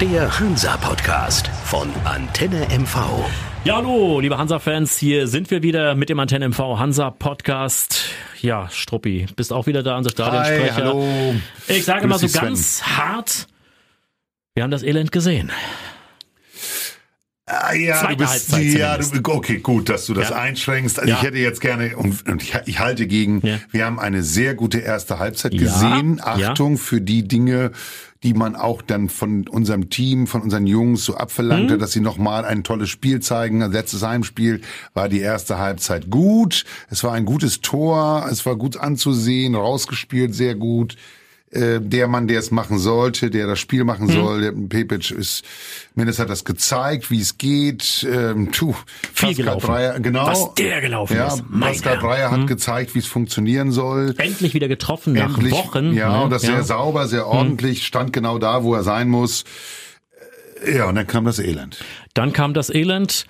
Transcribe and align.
Der 0.00 0.38
Hansa-Podcast 0.40 1.48
von 1.64 1.90
Antenne 2.04 2.66
MV. 2.70 2.96
Ja, 3.64 3.76
hallo, 3.76 4.20
liebe 4.20 4.38
Hansa-Fans, 4.38 4.96
hier 4.96 5.26
sind 5.28 5.50
wir 5.50 5.62
wieder 5.62 5.94
mit 5.94 6.08
dem 6.08 6.18
Antenne 6.18 6.48
MV 6.48 6.78
Hansa-Podcast. 6.78 8.04
Ja, 8.40 8.68
Struppi, 8.70 9.26
bist 9.36 9.52
auch 9.52 9.66
wieder 9.66 9.82
da, 9.82 9.98
unser 9.98 10.10
Stadionsprecher. 10.10 10.74
Hi, 10.76 10.80
hallo. 10.82 11.34
Ich 11.68 11.84
sage 11.84 12.00
Grüß 12.00 12.08
mal 12.10 12.18
so 12.18 12.28
Sven. 12.28 12.42
ganz 12.44 12.82
hart, 12.82 13.46
wir 14.54 14.62
haben 14.62 14.70
das 14.70 14.82
Elend 14.82 15.12
gesehen. 15.12 15.50
Ah, 17.46 17.74
ja, 17.74 17.96
Zweite 17.98 18.12
du 18.12 18.18
bist, 18.18 18.30
Halbzeit 18.52 18.62
ja, 18.78 18.92
zumindest. 19.00 19.26
du, 19.26 19.32
okay, 19.32 19.58
gut, 19.58 19.88
dass 19.88 20.06
du 20.06 20.14
das 20.14 20.30
Ja. 20.30 20.36
einschränkst. 20.36 21.00
Also 21.00 21.10
Ja. 21.10 21.16
ich 21.16 21.22
hätte 21.24 21.38
jetzt 21.38 21.60
gerne, 21.60 21.96
und, 21.96 22.26
und 22.28 22.42
ich, 22.44 22.54
ich 22.66 22.78
halte 22.78 23.06
gegen, 23.08 23.44
Ja. 23.44 23.58
wir 23.72 23.84
haben 23.86 23.98
eine 23.98 24.22
sehr 24.22 24.54
gute 24.54 24.78
erste 24.78 25.18
Halbzeit 25.18 25.52
Ja, 25.54 25.60
gesehen. 25.60 26.18
ja. 26.18 26.50
Achtung 26.50 26.78
für 26.78 27.00
die 27.00 27.26
Dinge, 27.26 27.72
die 28.22 28.34
man 28.34 28.54
auch 28.54 28.82
dann 28.82 29.08
von 29.08 29.48
unserem 29.48 29.88
Team, 29.88 30.26
von 30.26 30.42
unseren 30.42 30.66
Jungs 30.66 31.04
so 31.04 31.14
abverlangte, 31.16 31.76
Mhm. 31.76 31.78
dass 31.78 31.92
sie 31.92 32.00
nochmal 32.00 32.44
ein 32.44 32.64
tolles 32.64 32.90
Spiel 32.90 33.20
zeigen. 33.20 33.60
Das 33.60 33.72
letzte 33.72 34.06
Heimspiel 34.06 34.60
war 34.92 35.08
die 35.08 35.20
erste 35.20 35.58
Halbzeit 35.58 36.10
gut. 36.10 36.64
Es 36.90 37.02
war 37.02 37.12
ein 37.12 37.24
gutes 37.24 37.62
Tor, 37.62 38.26
es 38.30 38.44
war 38.44 38.56
gut 38.56 38.76
anzusehen, 38.76 39.54
rausgespielt, 39.54 40.34
sehr 40.34 40.54
gut. 40.54 40.96
Äh, 41.52 41.80
der 41.80 42.06
Mann, 42.06 42.28
der 42.28 42.38
es 42.38 42.52
machen 42.52 42.78
sollte, 42.78 43.28
der 43.28 43.48
das 43.48 43.58
Spiel 43.58 43.82
machen 43.82 44.06
Mhm. 44.06 44.12
soll, 44.12 44.40
der 44.40 44.52
Pepic 44.52 45.10
ist, 45.12 45.44
mindestens 45.96 46.22
hat 46.22 46.30
das 46.30 46.44
gezeigt, 46.44 47.10
wie 47.10 47.20
es 47.20 47.38
geht. 47.38 48.06
Ähm, 48.08 48.52
tu, 48.52 48.72
Viel 48.72 49.28
Pascal 49.30 49.34
gelaufen. 49.34 49.66
Dreier, 49.66 49.98
genau. 50.00 50.26
Was 50.26 50.54
der 50.54 50.80
gelaufen 50.80 51.16
ja, 51.16 51.26
ist. 51.26 51.42
Mein 51.48 51.72
Pascal 51.72 51.94
Herr. 51.94 52.00
Dreier 52.02 52.30
hat 52.30 52.46
gezeigt, 52.46 52.94
wie 52.94 53.00
es 53.00 53.06
funktionieren 53.06 53.72
soll. 53.72 54.14
Endlich 54.18 54.54
wieder 54.54 54.68
getroffen 54.68 55.14
nach 55.14 55.34
Endlich, 55.34 55.52
Wochen. 55.52 55.92
Ja, 55.92 56.18
ne? 56.18 56.24
und 56.24 56.30
das 56.30 56.42
sehr 56.42 56.62
sauber, 56.62 57.08
sehr 57.08 57.26
ordentlich, 57.26 57.84
stand 57.84 58.12
genau 58.12 58.38
da, 58.38 58.62
wo 58.62 58.74
er 58.76 58.84
sein 58.84 59.08
muss. 59.08 59.42
Äh, 60.64 60.76
Ja, 60.76 60.88
und 60.88 60.94
dann 60.94 61.08
kam 61.08 61.24
das 61.24 61.40
Elend. 61.40 61.78
Dann 62.14 62.32
kam 62.32 62.54
das 62.54 62.70
Elend. 62.70 63.26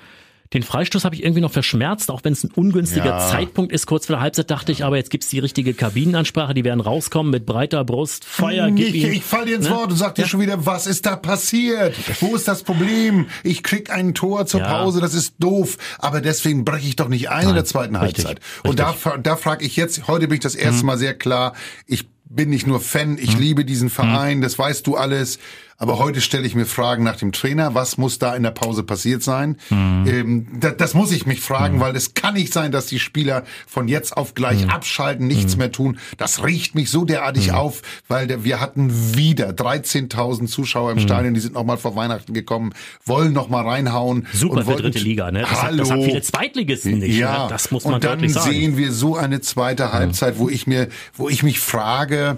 Den 0.52 0.64
Freistoß 0.64 1.04
habe 1.04 1.14
ich 1.14 1.22
irgendwie 1.22 1.40
noch 1.42 1.52
verschmerzt, 1.52 2.10
auch 2.10 2.24
wenn 2.24 2.32
es 2.32 2.42
ein 2.42 2.50
ungünstiger 2.52 3.04
Ja. 3.06 3.28
Zeitpunkt 3.28 3.70
ist. 3.72 3.86
Kurz 3.86 4.06
vor 4.06 4.16
der 4.16 4.20
Halbzeit 4.22 4.50
dachte 4.50 4.72
ich, 4.72 4.82
aber 4.84 4.96
jetzt 4.96 5.10
gibt's 5.10 5.28
die 5.28 5.38
richtige 5.38 5.74
Kabinenansprache, 5.74 6.54
die 6.54 6.64
werden 6.64 6.80
rauskommen 6.80 7.30
mit 7.30 7.46
breiter 7.46 7.84
Brust, 7.84 8.24
Feuer, 8.24 8.68
gib 8.72 8.92
Ich, 8.92 9.04
ich 9.04 9.22
fall 9.22 9.44
dir 9.46 9.54
ins 9.56 9.68
Ne? 9.68 9.74
Wort 9.76 9.90
und 9.92 9.96
sag 9.96 10.16
dir 10.16 10.26
schon 10.26 10.40
wieder, 10.40 10.66
was 10.66 10.88
ist 10.88 11.06
da 11.06 11.14
passiert? 11.14 11.94
Wo 12.20 12.34
ist 12.34 12.48
das 12.48 12.64
Problem? 12.64 13.26
Ich 13.44 13.62
krieg 13.62 13.90
ein 13.92 14.12
Tor 14.12 14.46
zur 14.46 14.60
Ja. 14.60 14.66
Pause, 14.68 15.00
das 15.00 15.14
ist 15.14 15.34
doof, 15.38 15.78
aber 16.00 16.20
deswegen 16.20 16.64
breche 16.64 16.88
ich 16.88 16.96
doch 16.96 17.08
nicht 17.08 17.30
ein 17.30 17.48
in 17.48 17.54
der 17.54 17.64
zweiten 17.64 17.94
richtig, 17.94 18.24
Halbzeit. 18.24 18.44
Und 18.64 18.80
da, 18.80 18.92
fra- 18.92 19.18
da 19.18 19.36
frage 19.36 19.64
ich 19.64 19.76
jetzt, 19.76 20.08
heute 20.08 20.26
bin 20.26 20.34
ich 20.34 20.40
das 20.42 20.56
erste 20.56 20.84
Mal 20.84 20.98
sehr 20.98 21.14
klar, 21.14 21.54
ich 21.86 22.08
bin 22.32 22.50
nicht 22.50 22.66
nur 22.66 22.80
Fan, 22.80 23.18
ich 23.18 23.38
liebe 23.38 23.64
diesen 23.64 23.88
Verein, 23.90 24.40
das 24.40 24.58
weißt 24.58 24.84
du 24.86 24.96
alles. 24.96 25.38
Aber 25.82 25.98
heute 25.98 26.20
stelle 26.20 26.46
ich 26.46 26.54
mir 26.54 26.66
Fragen 26.66 27.04
nach 27.04 27.16
dem 27.16 27.32
Trainer. 27.32 27.74
Was 27.74 27.96
muss 27.96 28.18
da 28.18 28.34
in 28.36 28.42
der 28.42 28.50
Pause 28.50 28.82
passiert 28.82 29.22
sein? 29.22 29.56
Ähm, 29.70 30.46
das, 30.60 30.76
das 30.76 30.92
muss 30.94 31.10
ich 31.10 31.24
mich 31.24 31.40
fragen, 31.40 31.80
weil 31.80 31.96
es 31.96 32.12
kann 32.12 32.34
nicht 32.34 32.52
sein, 32.52 32.70
dass 32.70 32.84
die 32.84 32.98
Spieler 32.98 33.44
von 33.66 33.88
jetzt 33.88 34.14
auf 34.14 34.34
gleich 34.34 34.68
abschalten, 34.68 35.26
nichts 35.26 35.56
mehr 35.56 35.72
tun. 35.72 35.98
Das 36.18 36.44
riecht 36.44 36.74
mich 36.74 36.90
so 36.90 37.06
derartig 37.06 37.52
auf, 37.52 37.80
weil 38.08 38.26
der, 38.26 38.44
wir 38.44 38.60
hatten 38.60 39.16
wieder 39.16 39.48
13.000 39.50 40.48
Zuschauer 40.48 40.92
im 40.92 41.00
Stadion, 41.00 41.32
die 41.32 41.40
sind 41.40 41.54
noch 41.54 41.64
mal 41.64 41.78
vor 41.78 41.96
Weihnachten 41.96 42.34
gekommen, 42.34 42.74
wollen 43.06 43.32
noch 43.32 43.48
mal 43.48 43.66
reinhauen. 43.66 44.26
Super 44.34 44.56
und 44.56 44.60
für 44.60 44.66
wollten- 44.66 44.82
dritte 44.82 44.98
Liga, 44.98 45.30
ne? 45.30 45.40
Das, 45.40 45.50
hat, 45.50 45.62
Hallo. 45.62 45.78
das 45.78 45.90
hat 45.92 46.02
viele 46.04 46.20
Zweitligisten 46.22 46.98
nicht. 46.98 47.16
Ja, 47.16 47.44
Ne? 47.44 47.46
Das 47.48 47.70
muss 47.70 47.84
man 47.84 47.94
und 47.94 48.04
dann 48.04 48.28
sagen. 48.28 48.50
sehen 48.50 48.76
wir 48.76 48.92
so 48.92 49.16
eine 49.16 49.40
zweite 49.40 49.92
Halbzeit, 49.94 50.38
wo 50.38 50.50
ich 50.50 50.66
mir, 50.66 50.88
wo 51.16 51.30
ich 51.30 51.42
mich 51.42 51.58
frage, 51.58 52.36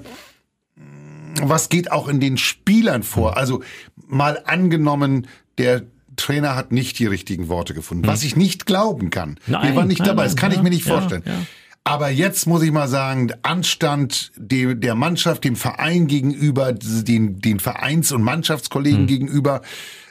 was 1.40 1.68
geht 1.68 1.90
auch 1.92 2.08
in 2.08 2.20
den 2.20 2.36
Spielern 2.36 3.02
vor? 3.02 3.36
Also 3.36 3.62
mal 4.06 4.42
angenommen, 4.44 5.26
der 5.58 5.82
Trainer 6.16 6.56
hat 6.56 6.72
nicht 6.72 6.98
die 6.98 7.06
richtigen 7.06 7.48
Worte 7.48 7.74
gefunden, 7.74 8.06
was 8.06 8.22
ich 8.22 8.36
nicht 8.36 8.66
glauben 8.66 9.10
kann. 9.10 9.38
wir 9.46 9.58
Nein, 9.58 9.76
waren 9.76 9.88
nicht 9.88 10.00
nein, 10.00 10.08
dabei, 10.08 10.24
das 10.24 10.36
kann 10.36 10.50
ja, 10.50 10.58
ich 10.58 10.62
mir 10.62 10.70
nicht 10.70 10.84
vorstellen. 10.84 11.22
ja. 11.26 11.46
Aber 11.84 12.10
jetzt 12.10 12.46
muss 12.46 12.62
ich 12.62 12.70
mal 12.70 12.86
sagen, 12.86 13.32
Anstand 13.42 14.30
dem, 14.36 14.80
der 14.80 14.94
Mannschaft, 14.94 15.42
dem 15.42 15.56
Verein 15.56 16.06
gegenüber, 16.06 16.72
den, 16.72 17.40
den 17.40 17.58
Vereins- 17.58 18.12
und. 18.12 18.22
Mannschaftskollegen 18.22 19.08
gegenüber, 19.08 19.62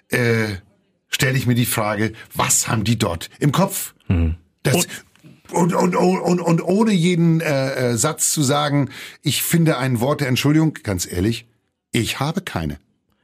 äh, 0.10 0.56
stelle 1.08 1.38
ich 1.38 1.48
mir 1.48 1.56
die 1.56 1.66
Frage, 1.66 2.12
was 2.36 2.68
haben 2.68 2.84
die 2.84 2.98
dort 2.98 3.30
im 3.40 3.54
Kopf? 3.54 3.94
Hm. 4.08 4.36
Das, 4.64 4.76
und, 4.76 4.88
und, 5.54 5.74
und, 5.74 5.96
und, 5.96 6.40
und 6.40 6.64
ohne 6.64 6.92
jeden 6.92 7.42
äh, 7.42 7.92
äh, 7.92 7.98
Satz 7.98 8.32
zu 8.32 8.42
sagen, 8.42 8.90
ich 9.22 9.44
finde 9.44 9.78
ein 9.78 10.00
Wort 10.00 10.22
der 10.22 10.28
Entschuldigung, 10.28 10.74
ganz 10.84 11.12
ehrlich, 11.12 11.48
ich 11.92 12.20
habe 12.20 12.42
keine. 12.42 12.80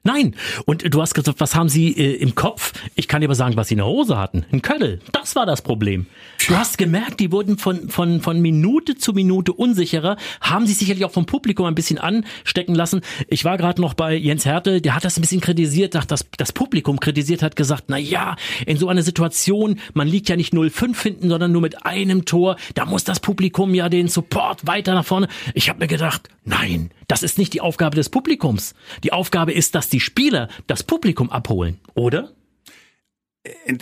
Nein. 0.07 0.35
Und 0.66 0.94
du 0.94 1.01
hast 1.01 1.13
gesagt, 1.13 1.41
was 1.41 1.53
haben 1.53 1.68
sie 1.68 1.91
äh, 1.91 2.16
im 2.16 2.34
Kopf? 2.34 2.72
Ich 2.95 3.09
kann 3.09 3.19
dir 3.19 3.28
aber 3.28 3.35
sagen, 3.35 3.57
was 3.57 3.68
sie 3.68 3.73
in 3.73 3.79
der 3.79 3.88
Hose 3.88 4.18
hatten. 4.18 4.45
Ein 4.53 4.62
Köttel. 4.62 5.01
Das 5.12 5.35
war 5.35 5.45
das 5.45 5.62
Problem. 5.62 6.06
Du 6.47 6.56
hast 6.56 6.78
gemerkt, 6.78 7.19
die 7.19 7.29
wurden 7.34 7.57
von, 7.57 7.90
von, 7.90 8.22
von 8.22 8.40
Minute 8.40 8.95
zu 8.95 9.12
Minute 9.12 9.51
unsicherer, 9.51 10.16
haben 10.40 10.66
sich 10.66 10.78
sicherlich 10.78 11.03
auch 11.03 11.12
vom 11.12 11.25
Publikum 11.25 11.66
ein 11.66 11.75
bisschen 11.75 11.97
anstecken 11.97 12.73
lassen. 12.73 13.01
Ich 13.28 13.44
war 13.44 13.57
gerade 13.57 13.81
noch 13.81 13.95
bei 13.95 14.16
Jens 14.16 14.45
Hertel, 14.45 14.79
der 14.79 14.95
hat 14.95 15.03
das 15.03 15.18
ein 15.18 15.22
bisschen 15.22 15.41
kritisiert, 15.41 15.94
dachte, 15.94 16.07
das, 16.07 16.25
das 16.38 16.53
Publikum 16.53 17.01
kritisiert, 17.01 17.44
hat 17.44 17.57
gesagt, 17.57 17.85
na 17.88 17.97
ja, 17.97 18.38
in 18.66 18.78
so 18.78 18.88
einer 18.88 19.03
Situation, 19.03 19.78
man 19.94 20.07
liegt 20.07 20.29
ja 20.29 20.38
nicht 20.38 20.53
0-5 20.53 21.03
hinten, 21.03 21.28
sondern 21.28 21.51
nur 21.51 21.62
mit 21.62 21.85
einem 21.85 22.24
Tor, 22.24 22.56
da 22.75 22.85
muss 22.85 23.03
das 23.03 23.19
Publikum 23.19 23.74
ja 23.74 23.89
den 23.89 24.07
Support 24.07 24.66
weiter 24.68 24.94
nach 24.94 25.06
vorne. 25.06 25.28
Ich 25.53 25.68
habe 25.68 25.79
mir 25.79 25.88
gedacht, 25.88 26.29
nein, 26.45 26.91
das 27.07 27.24
ist 27.24 27.38
nicht 27.38 27.53
die 27.53 27.62
Aufgabe 27.62 27.95
des 27.95 28.09
Publikums. 28.09 28.74
Die 29.03 29.12
Aufgabe 29.12 29.51
ist, 29.51 29.75
dass 29.75 29.89
die 29.89 29.96
Spieler 29.99 30.49
das 30.67 30.83
Publikum 30.83 31.29
abholen, 31.29 31.79
oder? 31.93 32.31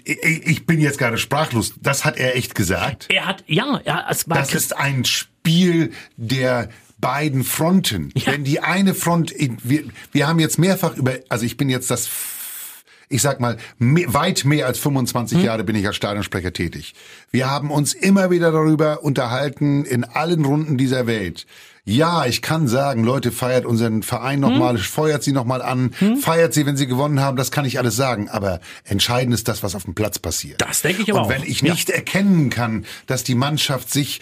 Ich 0.03 0.65
bin 0.65 0.79
jetzt 0.79 0.99
gerade 0.99 1.17
sprachlos. 1.17 1.73
Das 1.81 2.05
hat 2.05 2.17
er 2.17 2.35
echt 2.35 2.55
gesagt. 2.55 3.07
Er 3.09 3.25
hat, 3.25 3.43
ja, 3.47 3.81
ja, 3.85 4.05
es 4.09 4.29
war 4.29 4.37
Das 4.37 4.53
ist 4.53 4.77
ein 4.77 5.05
Spiel 5.05 5.91
der 6.17 6.69
beiden 6.97 7.43
Fronten. 7.43 8.11
Ja. 8.15 8.33
Wenn 8.33 8.43
die 8.43 8.59
eine 8.59 8.93
Front, 8.93 9.33
wir, 9.37 9.83
wir 10.11 10.27
haben 10.27 10.39
jetzt 10.39 10.57
mehrfach 10.57 10.95
über, 10.95 11.13
also 11.29 11.45
ich 11.45 11.57
bin 11.57 11.69
jetzt 11.69 11.91
das, 11.91 12.09
ich 13.09 13.21
sag 13.21 13.39
mal, 13.39 13.57
weit 13.79 14.45
mehr 14.45 14.65
als 14.67 14.79
25 14.79 15.43
Jahre 15.43 15.63
bin 15.63 15.75
ich 15.75 15.85
als 15.85 15.95
Stadionsprecher 15.95 16.53
tätig. 16.53 16.93
Wir 17.31 17.49
haben 17.49 17.71
uns 17.71 17.93
immer 17.93 18.31
wieder 18.31 18.51
darüber 18.51 19.03
unterhalten 19.03 19.85
in 19.85 20.03
allen 20.03 20.45
Runden 20.45 20.77
dieser 20.77 21.07
Welt. 21.07 21.45
Ja, 21.88 22.25
ich 22.25 22.41
kann 22.41 22.68
sagen, 22.68 23.03
Leute, 23.03 23.31
feiert 23.31 23.63
unseren 23.63 24.01
Verein 24.01 24.40
nochmal, 24.40 24.75
feuert 24.79 25.22
sie 25.23 25.31
nochmal 25.31 25.62
an, 25.62 25.91
feiert 26.19 26.51
sie, 26.53 26.66
wenn 26.66 26.75
sie 26.78 26.88
gewonnen 26.88 27.19
haben, 27.19 27.38
das 27.38 27.51
kann 27.51 27.63
ich 27.63 27.78
alles 27.78 27.96
sagen. 27.96 28.28
Aber 28.28 28.59
entscheidend 28.85 29.35
ist 29.35 29.47
das, 29.47 29.62
was 29.62 29.75
auf 29.75 29.84
dem 29.84 29.94
Platz 29.94 30.18
passiert. 30.18 30.59
Das 30.62 30.81
denke 30.81 31.03
ich 31.03 31.12
aber 31.12 31.19
Und 31.22 31.25
auch. 31.25 31.29
wenn 31.29 31.44
ich 31.44 31.62
Ja. 31.62 31.72
nicht 31.72 31.91
erkennen 31.91 32.50
kann, 32.50 32.85
dass 33.06 33.24
die 33.24 33.35
Mannschaft 33.35 33.91
sich 33.94 34.19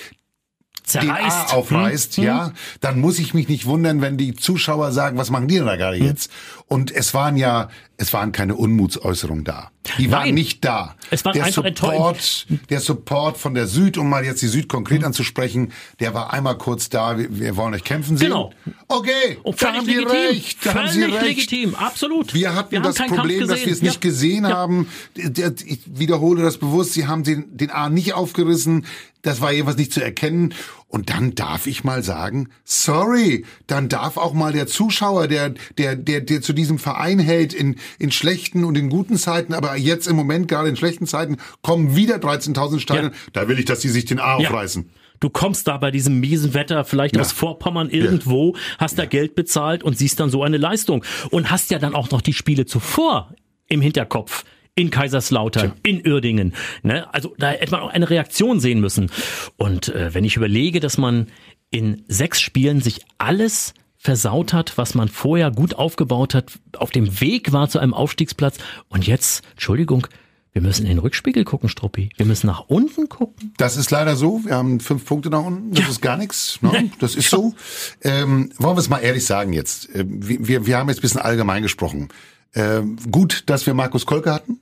zerreißt. 0.83 1.53
aufreißt, 1.53 2.17
Hm? 2.17 2.23
ja, 2.25 2.51
dann 2.81 2.99
muss 2.99 3.17
ich 3.17 3.33
mich 3.33 3.47
nicht 3.47 3.65
wundern, 3.65 4.01
wenn 4.01 4.17
die 4.17 4.33
Zuschauer 4.35 4.91
sagen, 4.91 5.17
was 5.17 5.29
machen 5.29 5.47
die 5.47 5.55
denn 5.55 5.65
da 5.65 5.77
gerade 5.77 5.95
Hm? 5.97 6.05
jetzt? 6.05 6.29
Und 6.67 6.91
es 6.91 7.13
waren 7.13 7.37
ja, 7.37 7.69
es 7.97 8.11
waren 8.13 8.31
keine 8.31 8.55
Unmutsäußerungen 8.55 9.43
da. 9.43 9.69
Die 9.97 10.09
waren 10.11 10.23
Nein. 10.25 10.33
nicht 10.35 10.63
da. 10.65 10.95
Es 11.11 11.23
waren 11.25 11.33
der 11.33 11.51
Support, 11.51 12.47
der 12.69 12.79
Support 12.79 13.37
von 13.37 13.53
der 13.53 13.67
Süd, 13.67 13.97
um 13.97 14.09
mal 14.09 14.23
jetzt 14.25 14.41
die 14.41 14.47
Süd 14.47 14.67
konkret 14.69 14.99
Hm. 14.99 15.07
anzusprechen, 15.07 15.71
der 15.99 16.13
war 16.13 16.33
einmal 16.33 16.57
kurz 16.57 16.89
da, 16.89 17.17
wir, 17.17 17.39
wir 17.39 17.55
wollen 17.57 17.73
euch 17.73 17.83
kämpfen 17.83 18.17
sehen. 18.17 18.29
Genau. 18.29 18.51
Okay, 18.87 19.37
Und 19.43 19.61
da 19.61 19.73
haben 19.73 19.85
Sie 19.85 19.91
legitim. 19.93 20.11
recht, 20.15 20.57
da 20.65 20.73
haben 20.73 20.87
Sie 20.89 21.03
recht. 21.03 21.21
legitim, 21.21 21.75
absolut. 21.75 22.33
Wir 22.33 22.55
hatten 22.55 22.75
haben 22.77 22.83
das 22.83 22.95
Problem, 22.95 23.47
dass 23.47 23.59
wir 23.59 23.67
es 23.67 23.79
gesehen. 23.79 23.85
nicht 23.87 24.01
gesehen 24.01 24.47
haben. 24.47 24.87
Der- 25.15 25.29
der- 25.29 25.53
Ich 25.65 25.79
wiederhole 25.85 26.41
das 26.43 26.57
bewusst. 26.57 26.93
Sie 26.93 27.05
haben 27.07 27.23
den, 27.23 27.55
den 27.55 27.69
A 27.69 27.89
nicht 27.89 28.13
aufgerissen. 28.13 28.85
Das 29.21 29.39
war 29.39 29.51
jedenfalls 29.51 29.77
nicht 29.77 29.93
zu 29.93 30.01
erkennen. 30.03 30.53
Und 30.93 31.09
dann 31.09 31.33
darf 31.33 31.65
ich 31.65 31.83
mal 31.83 32.03
sagen, 32.03 32.49
sorry, 32.65 33.45
dann 33.65 33.89
darf 33.89 34.15
auch 34.15 34.33
mal 34.33 34.53
der 34.53 34.67
Zuschauer, 34.67 35.27
der, 35.27 35.55
der, 35.79 35.95
der, 35.95 36.21
der 36.21 36.41
zu 36.43 36.53
diesem 36.53 36.77
Verein 36.77 37.17
hält 37.17 37.51
in, 37.51 37.77
in 37.97 38.11
schlechten 38.11 38.63
und 38.63 38.77
in 38.77 38.89
guten 38.91 39.17
Zeiten, 39.17 39.55
aber 39.55 39.75
jetzt 39.75 40.05
im 40.07 40.15
Moment 40.15 40.47
gerade 40.47 40.69
in 40.69 40.75
schlechten 40.75 41.07
Zeiten, 41.07 41.37
kommen 41.63 41.95
wieder 41.95 42.17
13.000 42.17 42.79
Stadien. 42.79 43.05
Ja. 43.05 43.11
Da 43.33 43.47
will 43.47 43.57
ich, 43.57 43.65
dass 43.65 43.81
sie 43.81 43.89
sich 43.89 44.05
den 44.05 44.19
A 44.19 44.37
Ja. 44.39 44.49
aufreißen. 44.49 44.87
Du 45.19 45.31
kommst 45.31 45.67
da 45.67 45.77
bei 45.77 45.89
diesem 45.89 46.19
miesen 46.19 46.53
Wetter 46.53 46.85
vielleicht 46.85 47.15
Ja. 47.15 47.21
aus 47.21 47.31
Vorpommern 47.31 47.89
irgendwo, 47.89 48.55
hast 48.77 48.99
da 48.99 49.05
Geld 49.05 49.33
bezahlt 49.33 49.81
und 49.81 49.97
siehst 49.97 50.19
dann 50.19 50.29
so 50.29 50.43
eine 50.43 50.57
Leistung 50.57 51.03
und 51.31 51.49
hast 51.49 51.71
ja 51.71 51.79
dann 51.79 51.95
auch 51.95 52.11
noch 52.11 52.21
die 52.21 52.33
Spiele 52.33 52.67
zuvor 52.67 53.33
im 53.67 53.81
Hinterkopf. 53.81 54.43
In 54.75 54.89
Kaiserslautern, 54.89 55.73
in 55.83 56.01
Uerdingen. 56.07 56.53
Ne? 56.81 57.11
Also 57.13 57.35
da 57.37 57.51
hätte 57.51 57.71
man 57.71 57.81
auch 57.81 57.89
eine 57.91 58.09
Reaktion 58.09 58.59
sehen 58.59 58.79
müssen. 58.81 59.11
Und 59.55 59.89
äh, 59.89 60.13
wenn 60.15 60.23
ich 60.23 60.35
überlege, 60.35 60.79
dass 60.79 60.97
man 60.97 61.27
in 61.69 62.03
sechs 62.07 62.41
Spielen 62.41 62.81
sich 62.81 63.01
alles 63.19 63.73
versaut 63.97 64.51
hat, 64.51 64.77
was 64.77 64.95
man 64.95 65.09
vorher 65.09 65.51
gut 65.51 65.75
aufgebaut 65.75 66.33
hat, 66.33 66.53
auf 66.77 66.89
dem 66.91 67.21
Weg 67.21 67.53
war 67.53 67.69
zu 67.69 67.77
einem 67.79 67.93
Aufstiegsplatz 67.93 68.57
und 68.89 69.05
jetzt, 69.07 69.43
Entschuldigung, 69.51 70.07
wir 70.53 70.61
müssen 70.61 70.83
in 70.83 70.89
den 70.89 70.99
Rückspiegel 70.99 71.45
gucken, 71.45 71.69
Struppi. 71.69 72.09
Wir 72.17 72.25
müssen 72.25 72.47
nach 72.47 72.61
unten 72.67 73.09
gucken. 73.09 73.53
Das 73.57 73.75
ist 73.77 73.89
leider 73.91 74.15
so. 74.15 74.43
Wir 74.43 74.55
haben 74.55 74.79
fünf 74.79 75.05
Punkte 75.05 75.29
nach 75.29 75.43
unten. 75.43 75.71
Das 75.71 75.83
Ja. 75.85 75.89
ist 75.89 76.01
gar 76.01 76.17
nichts. 76.17 76.59
Ne? 76.61 76.91
Das 76.99 77.15
ist 77.15 77.29
so. 77.29 77.53
Ähm, 78.01 78.51
wollen 78.57 78.75
wir 78.75 78.79
es 78.81 78.89
mal 78.89 78.99
ehrlich 78.99 79.25
sagen 79.25 79.53
jetzt. 79.53 79.89
Ähm, 79.95 80.27
Wir, 80.27 80.47
wir, 80.47 80.65
wir 80.67 80.77
haben 80.77 80.89
jetzt 80.89 80.99
ein 80.99 81.01
bisschen 81.01 81.21
allgemein 81.21 81.63
gesprochen. 81.63 82.09
Ähm, 82.55 82.97
gut, 83.09 83.43
dass 83.47 83.65
wir 83.65 83.73
Markus 83.73 84.05
Kolke 84.05 84.31
hatten. 84.31 84.59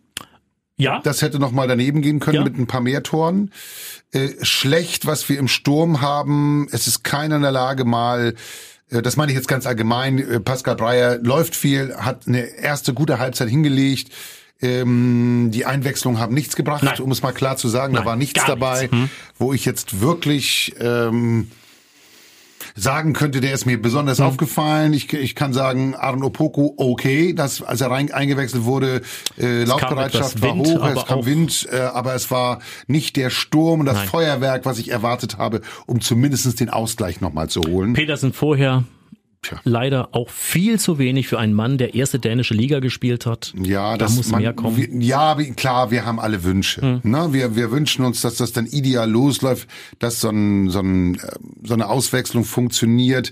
Ja. 0.81 0.99
Das 1.03 1.21
hätte 1.21 1.37
noch 1.39 1.51
mal 1.51 1.67
daneben 1.67 2.01
gehen 2.01 2.19
können 2.19 2.37
Ja. 2.37 2.43
mit 2.43 2.57
ein 2.57 2.65
paar 2.67 2.81
mehr 2.81 3.03
Toren. 3.03 3.51
Äh, 4.11 4.29
schlecht, 4.41 5.05
was 5.05 5.29
wir 5.29 5.37
im 5.37 5.47
Sturm 5.47 6.01
haben. 6.01 6.67
Es 6.71 6.87
ist 6.87 7.03
keiner 7.03 7.35
in 7.37 7.43
der 7.43 7.51
Lage, 7.51 7.85
mal, 7.85 8.33
äh, 8.89 9.01
das 9.01 9.15
meine 9.15 9.31
ich 9.31 9.37
jetzt 9.37 9.47
ganz 9.47 9.65
allgemein, 9.67 10.17
äh, 10.19 10.39
Pascal 10.39 10.75
Breyer 10.75 11.17
läuft 11.19 11.55
viel, 11.55 11.95
hat 11.95 12.27
eine 12.27 12.41
erste 12.41 12.93
gute 12.93 13.19
Halbzeit 13.19 13.47
hingelegt. 13.49 14.11
Ähm, 14.63 15.49
die 15.51 15.65
Einwechslungen 15.65 16.19
haben 16.19 16.33
nichts 16.35 16.55
gebracht, 16.55 16.83
Nein. 16.83 16.99
um 16.99 17.11
es 17.11 17.21
mal 17.21 17.31
klar 17.31 17.57
zu 17.57 17.67
sagen. 17.67 17.93
da 17.93 17.99
Nein, 18.01 18.07
war 18.07 18.15
nichts 18.15 18.43
dabei, 18.45 18.81
nichts. 18.81 18.95
Hm. 18.95 19.09
wo 19.39 19.53
ich 19.53 19.65
jetzt 19.65 20.01
wirklich 20.01 20.75
ähm, 20.79 21.49
sagen 22.75 23.13
könnte, 23.13 23.41
der 23.41 23.53
ist 23.53 23.65
mir 23.65 23.81
besonders 23.81 24.19
aufgefallen. 24.19 24.93
Ich, 24.93 25.11
ich 25.13 25.35
kann 25.35 25.53
sagen, 25.53 25.95
Aaron 25.95 26.23
Opoku, 26.23 26.73
okay, 26.77 27.33
dass, 27.33 27.61
als 27.61 27.81
er 27.81 27.91
rein 27.91 28.11
eingewechselt 28.11 28.63
wurde, 28.63 29.01
äh, 29.39 29.63
Laufbereitschaft 29.63 30.41
war 30.41 30.55
Wind, 30.55 30.67
hoch, 30.67 30.87
es 30.87 31.05
kam 31.05 31.25
Wind, 31.25 31.67
äh, 31.71 31.79
aber 31.79 32.15
es 32.15 32.31
war 32.31 32.59
nicht 32.87 33.15
der 33.15 33.29
Sturm 33.29 33.81
und 33.81 33.85
das 33.85 33.95
Nein. 33.95 34.07
Feuerwerk, 34.07 34.65
was 34.65 34.79
ich 34.79 34.91
erwartet 34.91 35.37
habe, 35.37 35.61
um 35.85 36.01
zumindest 36.01 36.59
den 36.59 36.69
Ausgleich 36.69 37.21
nochmal 37.21 37.49
zu 37.49 37.61
holen. 37.61 37.93
Petersen 37.93 38.33
vorher 38.33 38.83
Tja. 39.43 39.59
leider 39.63 40.09
auch 40.11 40.29
viel 40.29 40.79
zu 40.79 40.99
wenig 40.99 41.27
für 41.27 41.39
einen 41.39 41.53
Mann, 41.53 41.79
der 41.79 41.95
erste 41.95 42.19
dänische 42.19 42.53
Liga 42.53 42.79
gespielt 42.79 43.25
hat. 43.25 43.53
Ja, 43.59 43.93
da 43.93 44.05
das 44.05 44.15
muss 44.15 44.29
man, 44.29 44.41
mehr 44.41 44.53
kommen. 44.53 44.77
Hm. 44.77 44.99
Wir, 44.99 45.07
ja, 45.07 45.35
klar, 45.55 45.89
wir 45.89 46.05
haben 46.05 46.19
alle 46.19 46.43
Wünsche. 46.43 47.01
Ne? 47.01 47.33
Wir, 47.33 47.55
wir 47.55 47.71
wünschen 47.71 48.05
uns, 48.05 48.21
dass 48.21 48.35
das 48.35 48.51
dann 48.51 48.67
ideal 48.67 49.09
losläuft, 49.09 49.67
dass 49.97 50.21
so, 50.21 50.29
ein, 50.29 50.69
so, 50.69 50.79
ein, 50.81 51.15
äh, 51.15 51.19
so 51.63 51.73
eine 51.73 51.89
Auswechslung 51.89 52.43
funktioniert. 52.43 53.31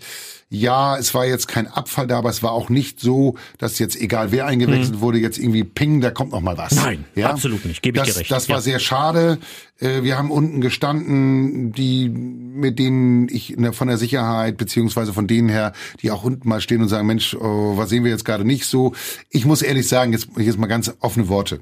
Ja, 0.52 0.98
es 0.98 1.14
war 1.14 1.28
jetzt 1.28 1.48
kein 1.48 1.68
Abfall 1.68 2.08
da, 2.08 2.18
aber 2.18 2.32
es 2.32 2.42
war 2.42 2.54
auch 2.54 2.70
nicht 2.70 3.00
so, 3.00 3.36
dass 3.60 3.78
jetzt 3.78 3.96
egal 3.96 4.32
wer 4.32 4.48
eingewechselt 4.48 5.00
wurde, 5.00 5.20
jetzt 5.20 5.38
irgendwie 5.38 5.64
ping, 5.64 6.02
da 6.02 6.10
kommt 6.10 6.32
noch 6.32 6.42
mal 6.42 6.58
was. 6.58 6.74
Nein, 6.76 7.06
absolut 7.22 7.66
nicht. 7.66 7.84
Gebe 7.84 8.00
ich 8.00 8.04
das, 8.04 8.14
dir 8.16 8.20
recht. 8.22 8.32
Das 8.32 8.50
war 8.50 8.56
Ja. 8.58 8.62
sehr 8.62 8.80
schade. 8.80 9.38
Äh, 9.80 10.02
Wir 10.02 10.18
haben 10.18 10.32
unten 10.32 10.60
gestanden, 10.60 11.72
die 11.72 12.10
mit 12.10 12.80
denen 12.80 13.30
ich 13.30 13.58
von 13.74 13.88
der 13.90 13.98
Sicherheit 13.98 14.58
beziehungsweise 14.58 15.14
von 15.14 15.28
denen 15.28 15.50
her, 15.50 15.72
die 16.02 16.10
auch 16.10 16.24
unten 16.24 16.50
mal 16.50 16.62
stehen 16.62 16.82
und 16.82 16.90
sagen, 16.90 17.06
Mensch, 17.06 17.36
oh, 17.36 17.78
was 17.78 17.90
sehen 17.90 18.04
wir 18.04 18.10
jetzt 18.12 18.26
gerade 18.26 18.44
nicht 18.44 18.66
so. 18.66 18.94
Ich 19.30 19.46
muss 19.46 19.62
ehrlich 19.62 19.88
sagen, 19.88 20.14
jetzt, 20.14 20.30
jetzt 20.36 20.58
mal 20.58 20.66
ganz 20.66 20.92
offene 21.00 21.28
Worte. 21.28 21.60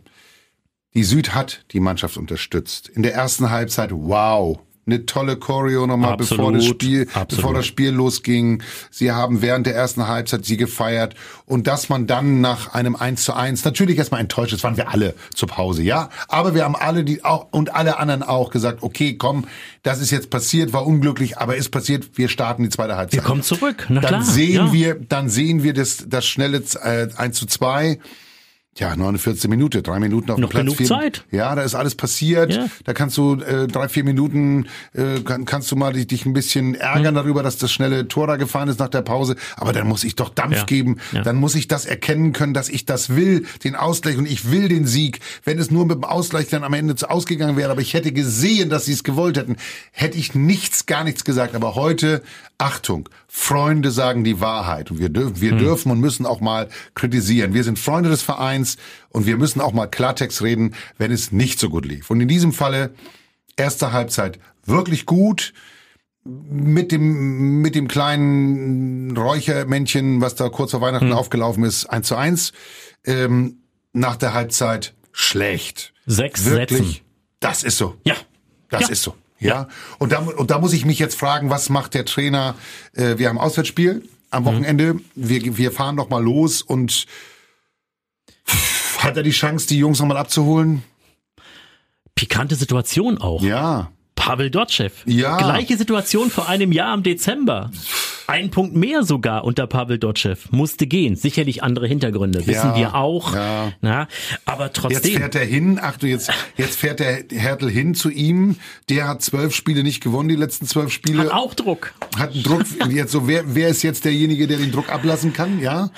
Die 0.93 1.03
Süd 1.03 1.35
hat 1.35 1.65
die 1.73 1.81
Mannschaft 1.81 2.15
unterstützt. 2.15 2.87
In 2.87 3.03
der 3.03 3.13
ersten 3.13 3.49
Halbzeit, 3.51 3.91
wow. 3.93 4.59
Eine 4.87 5.05
tolle 5.05 5.35
Choreo 5.35 5.85
nochmal, 5.85 6.13
Absolut, 6.13 6.37
bevor 6.37 6.53
das 6.53 6.65
Spiel, 6.65 7.01
absolut. 7.13 7.29
bevor 7.29 7.53
das 7.53 7.65
Spiel 7.65 7.91
losging. 7.91 8.63
Sie 8.89 9.11
haben 9.11 9.41
während 9.41 9.67
der 9.67 9.75
ersten 9.75 10.07
Halbzeit 10.07 10.45
sie 10.45 10.55
gefeiert. 10.55 11.13
Und 11.45 11.67
dass 11.67 11.89
man 11.89 12.07
dann 12.07 12.39
nach 12.39 12.73
einem 12.73 12.95
1 12.95 13.23
zu 13.23 13.33
1, 13.33 13.65
natürlich 13.65 13.97
erstmal 13.97 14.21
enttäuscht, 14.21 14.53
das 14.53 14.63
waren 14.63 14.77
wir 14.77 14.89
alle 14.89 15.13
zur 15.33 15.49
Pause, 15.49 15.83
ja. 15.83 16.09
Aber 16.29 16.55
wir 16.55 16.63
haben 16.63 16.75
alle, 16.75 17.03
die 17.03 17.25
auch, 17.25 17.47
und 17.51 17.75
alle 17.75 17.99
anderen 17.99 18.23
auch 18.23 18.49
gesagt, 18.49 18.81
okay, 18.81 19.17
komm, 19.17 19.45
das 19.83 19.99
ist 19.99 20.11
jetzt 20.11 20.29
passiert, 20.29 20.71
war 20.71 20.87
unglücklich, 20.87 21.37
aber 21.37 21.57
ist 21.57 21.69
passiert, 21.69 22.11
wir 22.15 22.29
starten 22.29 22.63
die 22.63 22.69
zweite 22.69 22.95
Halbzeit. 22.95 23.21
Wir 23.21 23.27
kommen 23.27 23.43
zurück, 23.43 23.87
na 23.89 23.99
dann 23.99 24.09
klar. 24.09 24.23
sehen 24.23 24.67
ja. 24.67 24.73
wir, 24.73 24.95
dann 24.95 25.29
sehen 25.29 25.63
wir 25.63 25.73
das, 25.73 26.05
das 26.07 26.25
schnelle 26.25 26.63
äh, 26.83 27.07
1 27.15 27.37
zu 27.37 27.45
2. 27.45 27.99
Ja, 28.77 28.95
49 28.95 29.49
Minuten, 29.49 29.81
drei 29.81 29.99
Minuten 29.99 30.29
auf 30.31 30.37
Noch 30.37 30.49
dem 30.49 30.51
Platz. 30.51 30.61
genug 30.65 30.77
vier- 30.77 30.87
Zeit. 30.87 31.25
Ja, 31.31 31.55
da 31.55 31.63
ist 31.63 31.73
alles 31.73 31.95
passiert. 31.95 32.53
Ja. 32.53 32.67
Da 32.85 32.93
kannst 32.93 33.17
du 33.17 33.33
äh, 33.41 33.67
drei, 33.67 33.89
vier 33.89 34.03
Minuten, 34.03 34.67
äh, 34.93 35.19
kann, 35.21 35.45
kannst 35.45 35.71
du 35.71 35.75
mal 35.75 35.93
dich, 35.93 36.05
dich 36.07 36.25
ein 36.27 36.33
bisschen 36.33 36.75
ärgern 36.75 37.07
Hm. 37.07 37.15
darüber, 37.15 37.41
dass 37.41 37.57
das 37.57 37.71
schnelle 37.71 38.07
Tor 38.07 38.27
da 38.27 38.35
gefahren 38.35 38.69
ist 38.69 38.79
nach 38.79 38.89
der 38.89 39.01
Pause. 39.01 39.35
Aber 39.55 39.73
dann 39.73 39.87
muss 39.87 40.03
ich 40.03 40.15
doch 40.15 40.29
Dampf 40.29 40.55
Ja. 40.57 40.63
geben. 40.65 40.97
Ja. 41.11 41.23
Dann 41.23 41.37
muss 41.37 41.55
ich 41.55 41.67
das 41.67 41.85
erkennen 41.85 42.33
können, 42.33 42.53
dass 42.53 42.69
ich 42.69 42.85
das 42.85 43.15
will, 43.15 43.45
den 43.63 43.75
Ausgleich 43.75 44.17
und 44.17 44.27
ich 44.29 44.51
will 44.51 44.67
den 44.67 44.85
Sieg. 44.85 45.21
Wenn 45.43 45.57
es 45.57 45.71
nur 45.71 45.85
mit 45.85 45.95
dem 45.97 46.03
Ausgleich 46.03 46.47
dann 46.49 46.63
am 46.63 46.73
Ende 46.73 46.95
zu 46.95 47.09
ausgegangen 47.09 47.57
wäre, 47.57 47.71
aber 47.71 47.81
ich 47.81 47.93
hätte 47.95 48.11
gesehen, 48.11 48.69
dass 48.69 48.85
sie 48.85 48.93
es 48.93 49.03
gewollt 49.03 49.37
hätten, 49.37 49.55
hätte 49.91 50.17
ich 50.19 50.35
nichts, 50.35 50.85
gar 50.85 51.03
nichts 51.03 51.23
gesagt. 51.23 51.55
Aber 51.55 51.73
heute, 51.75 52.21
Achtung, 52.59 53.09
Freunde 53.29 53.91
sagen 53.91 54.23
die 54.23 54.39
Wahrheit 54.39 54.89
und 54.89 54.99
wir 54.99 55.09
dürfen, 55.09 55.41
wir 55.41 55.51
dürfen 55.53 55.91
und 55.91 55.99
müssen 55.99 56.25
auch 56.25 56.39
mal 56.39 56.69
kritisieren. 56.95 57.53
Wir 57.53 57.63
sind 57.63 57.77
Freunde 57.77 58.09
des 58.09 58.21
Vereins 58.21 58.77
und 59.09 59.25
wir 59.25 59.37
müssen 59.37 59.59
auch 59.61 59.73
mal 59.73 59.87
Klartext 59.87 60.41
reden, 60.41 60.73
wenn 60.97 61.11
es 61.11 61.31
nicht 61.31 61.59
so 61.59 61.69
gut 61.69 61.85
lief. 61.85 62.09
Und 62.09 62.21
in 62.21 62.27
diesem 62.29 62.53
Falle 62.53 62.93
erste 63.57 63.91
Halbzeit 63.91 64.39
wirklich 64.65 65.05
gut 65.05 65.53
mit 66.23 66.91
dem 66.91 67.61
mit 67.61 67.75
dem 67.75 67.87
kleinen 67.87 69.15
Räuchermännchen, 69.15 70.19
was 70.21 70.35
da 70.35 70.49
kurz 70.49 70.71
vor 70.71 70.81
Weihnachten 70.81 71.13
aufgelaufen 71.13 71.63
ist, 71.63 71.85
1 71.85 72.07
zu 72.07 72.15
1. 72.15 72.53
Ähm, 73.05 73.57
nach 73.93 74.15
der 74.17 74.33
Halbzeit 74.33 74.93
schlecht. 75.11 75.93
Sechs 76.05 76.45
Wirklich. 76.45 76.79
Sätzen. 76.87 77.01
Das 77.39 77.63
ist 77.63 77.77
so. 77.77 77.95
Ja. 78.03 78.15
Das 78.69 78.81
Ja. 78.83 78.87
ist 78.89 79.03
so. 79.03 79.15
Ja. 79.39 79.67
Und 79.99 80.11
da, 80.11 80.19
und 80.19 80.51
da 80.51 80.59
muss 80.59 80.73
ich 80.73 80.85
mich 80.85 80.99
jetzt 80.99 81.17
fragen, 81.17 81.49
was 81.49 81.69
macht 81.69 81.93
der 81.93 82.05
Trainer? 82.05 82.55
Äh, 82.93 83.17
wir 83.17 83.29
haben 83.29 83.37
Auswärtsspiel 83.37 84.07
am 84.31 84.45
Wochenende. 84.45 84.99
Wir, 85.15 85.57
wir 85.57 85.71
fahren 85.71 85.95
noch 85.95 86.09
mal 86.09 86.23
los 86.23 86.61
und 86.61 87.05
hat 88.99 89.17
er 89.17 89.23
die 89.23 89.31
Chance, 89.31 89.67
die 89.67 89.77
Jungs 89.77 89.99
noch 89.99 90.07
mal 90.07 90.17
abzuholen? 90.17 90.83
Pikante 92.15 92.55
Situation 92.55 93.19
auch. 93.19 93.41
Ja. 93.43 93.91
Pavel 94.15 94.49
Dotschew. 94.49 94.89
Ja. 95.05 95.37
Gleiche 95.37 95.77
Situation 95.77 96.31
vor 96.31 96.49
einem 96.49 96.71
Jahr 96.71 96.93
im 96.95 97.03
Dezember. 97.03 97.71
Ein 98.29 98.49
Punkt 98.51 98.75
mehr 98.75 99.03
sogar 99.03 99.45
unter 99.45 99.67
Pavel 99.67 99.97
Dotschew. 99.99 100.35
Musste 100.51 100.85
gehen. 100.85 101.15
Sicherlich 101.15 101.63
andere 101.63 101.87
Hintergründe. 101.87 102.45
Wissen 102.45 102.75
wir 102.75 102.93
auch. 102.93 103.33
ja. 103.33 103.71
Na, 103.81 104.07
aber 104.45 104.65
Jetzt 104.65 104.75
trotzdem. 104.75 105.13
fährt 105.17 105.35
er 105.35 105.45
hin, 105.45 105.79
ach 105.81 105.95
du, 105.97 106.07
jetzt, 106.07 106.29
jetzt 106.57 106.77
fährt 106.77 106.99
der 106.99 107.23
Hertel 107.31 107.69
hin 107.69 107.95
zu 107.95 108.09
ihm. 108.09 108.57
Der 108.89 109.07
hat 109.07 109.21
zwölf 109.21 109.55
Spiele 109.55 109.81
nicht 109.81 110.03
gewonnen, 110.03 110.27
die 110.27 110.35
letzten 110.35 110.65
zwölf 110.67 110.91
Spiele. 110.91 111.23
Hat 111.23 111.31
auch 111.31 111.53
Druck. 111.53 111.93
hat 112.17 112.33
einen 112.33 112.43
Druck. 112.43 112.63
Jetzt 112.89 113.11
so, 113.13 113.27
wer, 113.27 113.43
wer 113.55 113.69
ist 113.69 113.81
jetzt 113.83 114.03
derjenige, 114.05 114.47
der 114.47 114.57
den 114.57 114.71
Druck 114.71 114.89
ablassen 114.91 115.31
kann, 115.33 115.59
ja? 115.61 115.89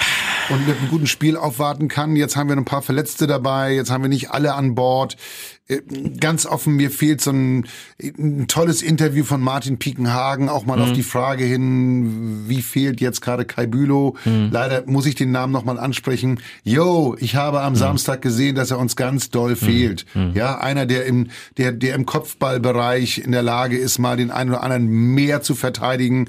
Und 0.49 0.67
mit 0.67 0.77
einem 0.77 0.89
guten 0.89 1.07
Spiel 1.07 1.37
aufwarten 1.37 1.87
kann. 1.87 2.15
Jetzt 2.15 2.35
haben 2.35 2.49
wir 2.49 2.57
ein 2.57 2.65
paar 2.65 2.81
Verletzte 2.81 3.27
dabei. 3.27 3.73
Jetzt 3.75 3.91
haben 3.91 4.03
wir 4.03 4.09
nicht 4.09 4.31
alle 4.31 4.55
an 4.55 4.73
Bord. 4.73 5.15
Äh, 5.67 5.81
Ganz 6.19 6.45
offen, 6.45 6.75
mir 6.75 6.89
fehlt 6.89 7.21
so 7.21 7.31
ein, 7.31 7.67
ein 8.01 8.47
tolles 8.47 8.81
Interview 8.81 9.23
von 9.23 9.41
Martin 9.41 9.77
Piekenhagen, 9.77 10.49
auch 10.49 10.65
mal 10.65 10.81
auf 10.81 10.91
die 10.91 11.03
Frage 11.03 11.43
hin, 11.43 12.45
wie 12.47 12.61
fehlt 12.61 12.99
jetzt 12.99 13.21
gerade 13.21 13.45
Kai 13.45 13.67
Bülow? 13.67 14.15
Leider 14.25 14.83
muss 14.87 15.05
ich 15.05 15.15
den 15.15 15.31
Namen 15.31 15.53
nochmal 15.53 15.79
ansprechen. 15.79 16.39
Yo, 16.63 17.15
ich 17.19 17.35
habe 17.35 17.61
am 17.61 17.75
Samstag 17.75 18.21
gesehen, 18.21 18.55
dass 18.55 18.71
er 18.71 18.79
uns 18.79 18.95
ganz 18.95 19.29
doll 19.29 19.55
fehlt. 19.55 20.05
Ja, 20.33 20.57
einer, 20.59 20.85
der 20.85 21.05
im, 21.05 21.27
der, 21.57 21.71
der 21.71 21.95
im 21.95 22.05
Kopfballbereich 22.05 23.19
in 23.19 23.31
der 23.31 23.43
Lage 23.43 23.77
ist, 23.77 23.99
mal 23.99 24.17
den 24.17 24.31
einen 24.31 24.49
oder 24.49 24.63
anderen 24.63 24.87
mehr 24.87 25.41
zu 25.41 25.53
verteidigen 25.55 26.27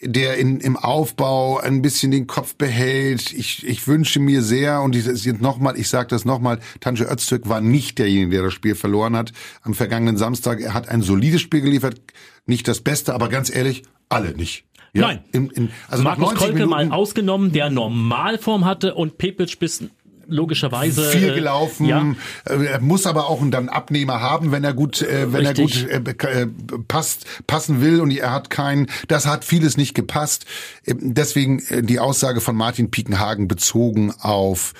der 0.00 0.36
in, 0.36 0.60
im 0.60 0.76
Aufbau 0.76 1.58
ein 1.58 1.82
bisschen 1.82 2.10
den 2.10 2.26
Kopf 2.26 2.54
behält. 2.54 3.32
Ich, 3.32 3.66
ich 3.66 3.86
wünsche 3.88 4.20
mir 4.20 4.42
sehr, 4.42 4.80
und 4.82 4.94
ich 4.94 5.06
jetzt 5.06 5.26
ich 5.26 5.88
sage 5.88 6.08
das 6.08 6.24
nochmal, 6.24 6.60
Tanju 6.80 7.04
Öztürk 7.04 7.48
war 7.48 7.60
nicht 7.60 7.98
derjenige, 7.98 8.36
der 8.36 8.42
das 8.44 8.54
Spiel 8.54 8.74
verloren 8.74 9.16
hat 9.16 9.32
am 9.62 9.74
vergangenen 9.74 10.16
Samstag. 10.16 10.60
Er 10.60 10.74
hat 10.74 10.88
ein 10.88 11.02
solides 11.02 11.40
Spiel 11.40 11.60
geliefert, 11.60 12.00
nicht 12.46 12.68
das 12.68 12.80
Beste, 12.80 13.14
aber 13.14 13.28
ganz 13.28 13.54
ehrlich, 13.54 13.82
alle 14.08 14.32
nicht. 14.36 14.64
Ja, 14.94 15.08
Nein. 15.08 15.20
In, 15.32 15.50
in, 15.50 15.70
also 15.88 16.02
Markus 16.02 16.30
90 16.30 16.38
Kolke 16.38 16.66
mal 16.66 16.78
Minuten 16.78 16.92
ausgenommen, 16.92 17.52
der 17.52 17.70
Normalform 17.70 18.64
hatte 18.64 18.94
und 18.94 19.18
Pepic 19.18 19.56
bis 19.58 19.84
logischerweise 20.28 21.02
viel 21.10 21.30
äh, 21.30 21.34
gelaufen. 21.34 21.86
Ja, 21.86 22.14
Äh, 22.44 22.66
Er 22.66 22.80
muss 22.80 23.06
aber 23.06 23.28
auch 23.28 23.40
einen 23.40 23.50
dann 23.50 23.68
Abnehmer 23.68 24.20
haben, 24.20 24.52
wenn 24.52 24.62
er 24.64 24.74
gut, 24.74 25.02
äh, 25.02 25.32
wenn 25.32 25.46
Richtig. 25.46 25.88
er 25.90 26.00
gut 26.00 26.24
äh, 26.24 26.42
äh, 26.42 26.46
passt, 26.86 27.26
passen 27.46 27.80
will 27.80 28.00
und 28.00 28.10
er 28.10 28.32
hat 28.32 28.50
keinen. 28.50 28.86
Das 29.08 29.26
hat 29.26 29.44
vieles 29.44 29.76
nicht 29.76 29.94
gepasst. 29.94 30.44
Deswegen 30.86 31.62
die 31.86 31.98
Aussage 31.98 32.40
von 32.40 32.54
Martin 32.56 32.90
Piekenhagen 32.90 33.48
bezogen 33.48 34.12
auf 34.20 34.74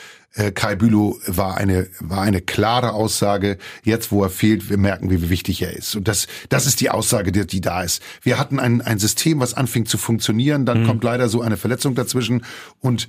Kai 0.54 0.76
Bülow 0.76 1.18
war 1.26 1.56
eine 1.56 1.88
war 1.98 2.20
eine 2.22 2.40
klare 2.40 2.92
Aussage. 2.92 3.58
Jetzt, 3.82 4.12
wo 4.12 4.22
er 4.22 4.30
fehlt, 4.30 4.70
wir 4.70 4.76
merken, 4.76 5.10
wie 5.10 5.30
wichtig 5.30 5.62
er 5.62 5.74
ist. 5.74 5.96
Und 5.96 6.06
das 6.06 6.28
das 6.48 6.66
ist 6.66 6.80
die 6.80 6.90
Aussage, 6.90 7.32
die, 7.32 7.44
die 7.46 7.60
da 7.60 7.82
ist. 7.82 8.02
Wir 8.22 8.38
hatten 8.38 8.60
ein 8.60 8.80
ein 8.82 8.98
System, 8.98 9.40
was 9.40 9.54
anfing 9.54 9.86
zu 9.86 9.98
funktionieren. 9.98 10.64
Dann 10.66 10.86
kommt 10.86 11.02
leider 11.02 11.28
so 11.28 11.40
eine 11.40 11.56
Verletzung 11.56 11.94
dazwischen 11.96 12.44
und 12.80 13.08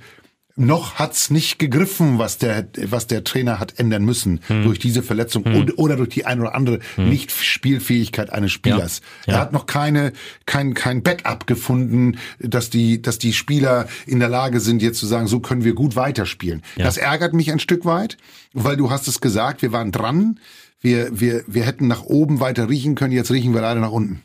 noch 0.60 0.96
hat's 0.96 1.30
nicht 1.30 1.58
gegriffen, 1.58 2.18
was 2.18 2.38
der, 2.38 2.68
was 2.84 3.06
der 3.06 3.24
Trainer 3.24 3.58
hat 3.58 3.78
ändern 3.78 4.04
müssen 4.04 4.40
durch 4.48 4.78
diese 4.78 5.02
Verletzung 5.02 5.44
und, 5.44 5.78
oder 5.78 5.96
durch 5.96 6.10
die 6.10 6.26
ein 6.26 6.40
oder 6.40 6.54
andere 6.54 6.80
Nicht-Spielfähigkeit 6.96 8.30
eines 8.30 8.52
Spielers. 8.52 9.00
Ja. 9.26 9.34
Er 9.34 9.40
hat 9.40 9.52
noch 9.52 9.66
keine, 9.66 10.12
kein, 10.46 10.74
kein 10.74 11.02
Backup 11.02 11.46
gefunden, 11.46 12.18
dass 12.38 12.70
die, 12.70 13.00
dass 13.00 13.18
die 13.18 13.32
Spieler 13.32 13.88
in 14.06 14.20
der 14.20 14.28
Lage 14.28 14.60
sind, 14.60 14.82
jetzt 14.82 14.98
zu 14.98 15.06
sagen, 15.06 15.26
so 15.26 15.40
können 15.40 15.64
wir 15.64 15.74
gut 15.74 15.96
weiterspielen. 15.96 16.62
Ja. 16.76 16.84
Das 16.84 16.98
ärgert 16.98 17.32
mich 17.32 17.50
ein 17.50 17.58
Stück 17.58 17.84
weit, 17.84 18.18
weil 18.52 18.76
du 18.76 18.90
hast 18.90 19.08
es 19.08 19.20
gesagt, 19.20 19.62
wir 19.62 19.72
waren 19.72 19.92
dran. 19.92 20.38
Wir, 20.82 21.20
wir, 21.20 21.44
wir 21.46 21.64
hätten 21.64 21.88
nach 21.88 22.04
oben 22.04 22.40
weiter 22.40 22.70
riechen 22.70 22.94
können, 22.94 23.12
jetzt 23.12 23.30
riechen 23.30 23.52
wir 23.52 23.60
leider 23.60 23.80
nach 23.80 23.90
unten. 23.90 24.22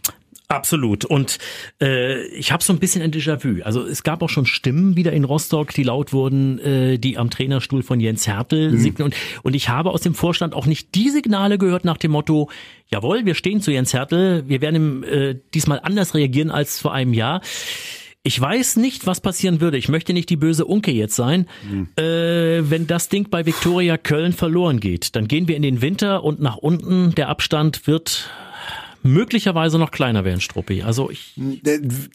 Absolut. 0.55 1.05
Und 1.05 1.37
äh, 1.81 2.25
ich 2.27 2.51
habe 2.51 2.63
so 2.63 2.71
ein 2.71 2.79
bisschen 2.79 3.01
ein 3.01 3.11
Déjà-vu. 3.11 3.61
Also 3.63 3.83
es 3.83 4.03
gab 4.03 4.23
auch 4.23 4.29
schon 4.29 4.45
Stimmen 4.45 4.95
wieder 4.95 5.11
in 5.11 5.23
Rostock, 5.23 5.73
die 5.73 5.83
laut 5.83 6.13
wurden, 6.13 6.59
äh, 6.59 6.97
die 6.97 7.17
am 7.17 7.29
Trainerstuhl 7.29 7.83
von 7.83 7.99
Jens 7.99 8.25
Hertel 8.27 8.71
mhm. 8.71 8.77
signten. 8.77 9.03
Und, 9.03 9.15
und 9.43 9.53
ich 9.53 9.69
habe 9.69 9.91
aus 9.91 10.01
dem 10.01 10.13
Vorstand 10.13 10.53
auch 10.53 10.65
nicht 10.65 10.95
die 10.95 11.09
Signale 11.09 11.57
gehört 11.57 11.85
nach 11.85 11.97
dem 11.97 12.11
Motto, 12.11 12.49
jawohl, 12.87 13.25
wir 13.25 13.35
stehen 13.35 13.61
zu 13.61 13.71
Jens 13.71 13.93
Hertel, 13.93 14.47
wir 14.47 14.61
werden 14.61 15.03
äh, 15.03 15.35
diesmal 15.53 15.79
anders 15.83 16.13
reagieren 16.13 16.51
als 16.51 16.79
vor 16.79 16.93
einem 16.93 17.13
Jahr. 17.13 17.41
Ich 18.27 18.41
weiß 18.41 18.77
nicht, 18.77 19.05
was 19.05 19.21
passieren 19.21 19.61
würde. 19.61 19.77
Ich 19.77 19.87
möchte 19.87 20.11
nicht 20.11 20.31
die 20.31 20.35
böse 20.35 20.65
Unke 20.65 20.91
jetzt 20.91 21.15
sein. 21.15 21.47
Mhm. 21.69 21.89
Äh, 21.95 22.69
wenn 22.71 22.87
das 22.87 23.07
Ding 23.07 23.29
bei 23.29 23.45
Viktoria 23.45 23.97
Köln 23.97 24.33
verloren 24.33 24.79
geht, 24.79 25.15
dann 25.15 25.27
gehen 25.27 25.47
wir 25.47 25.55
in 25.55 25.61
den 25.61 25.81
Winter 25.81 26.23
und 26.23 26.39
nach 26.39 26.57
unten. 26.57 27.13
Der 27.13 27.29
Abstand 27.29 27.85
wird 27.85 28.31
möglicherweise 29.05 29.77
noch 29.77 29.91
kleiner 29.91 30.25
werden, 30.25 30.41
Struppi. 30.41 30.83
Also 30.83 31.09
ich 31.09 31.33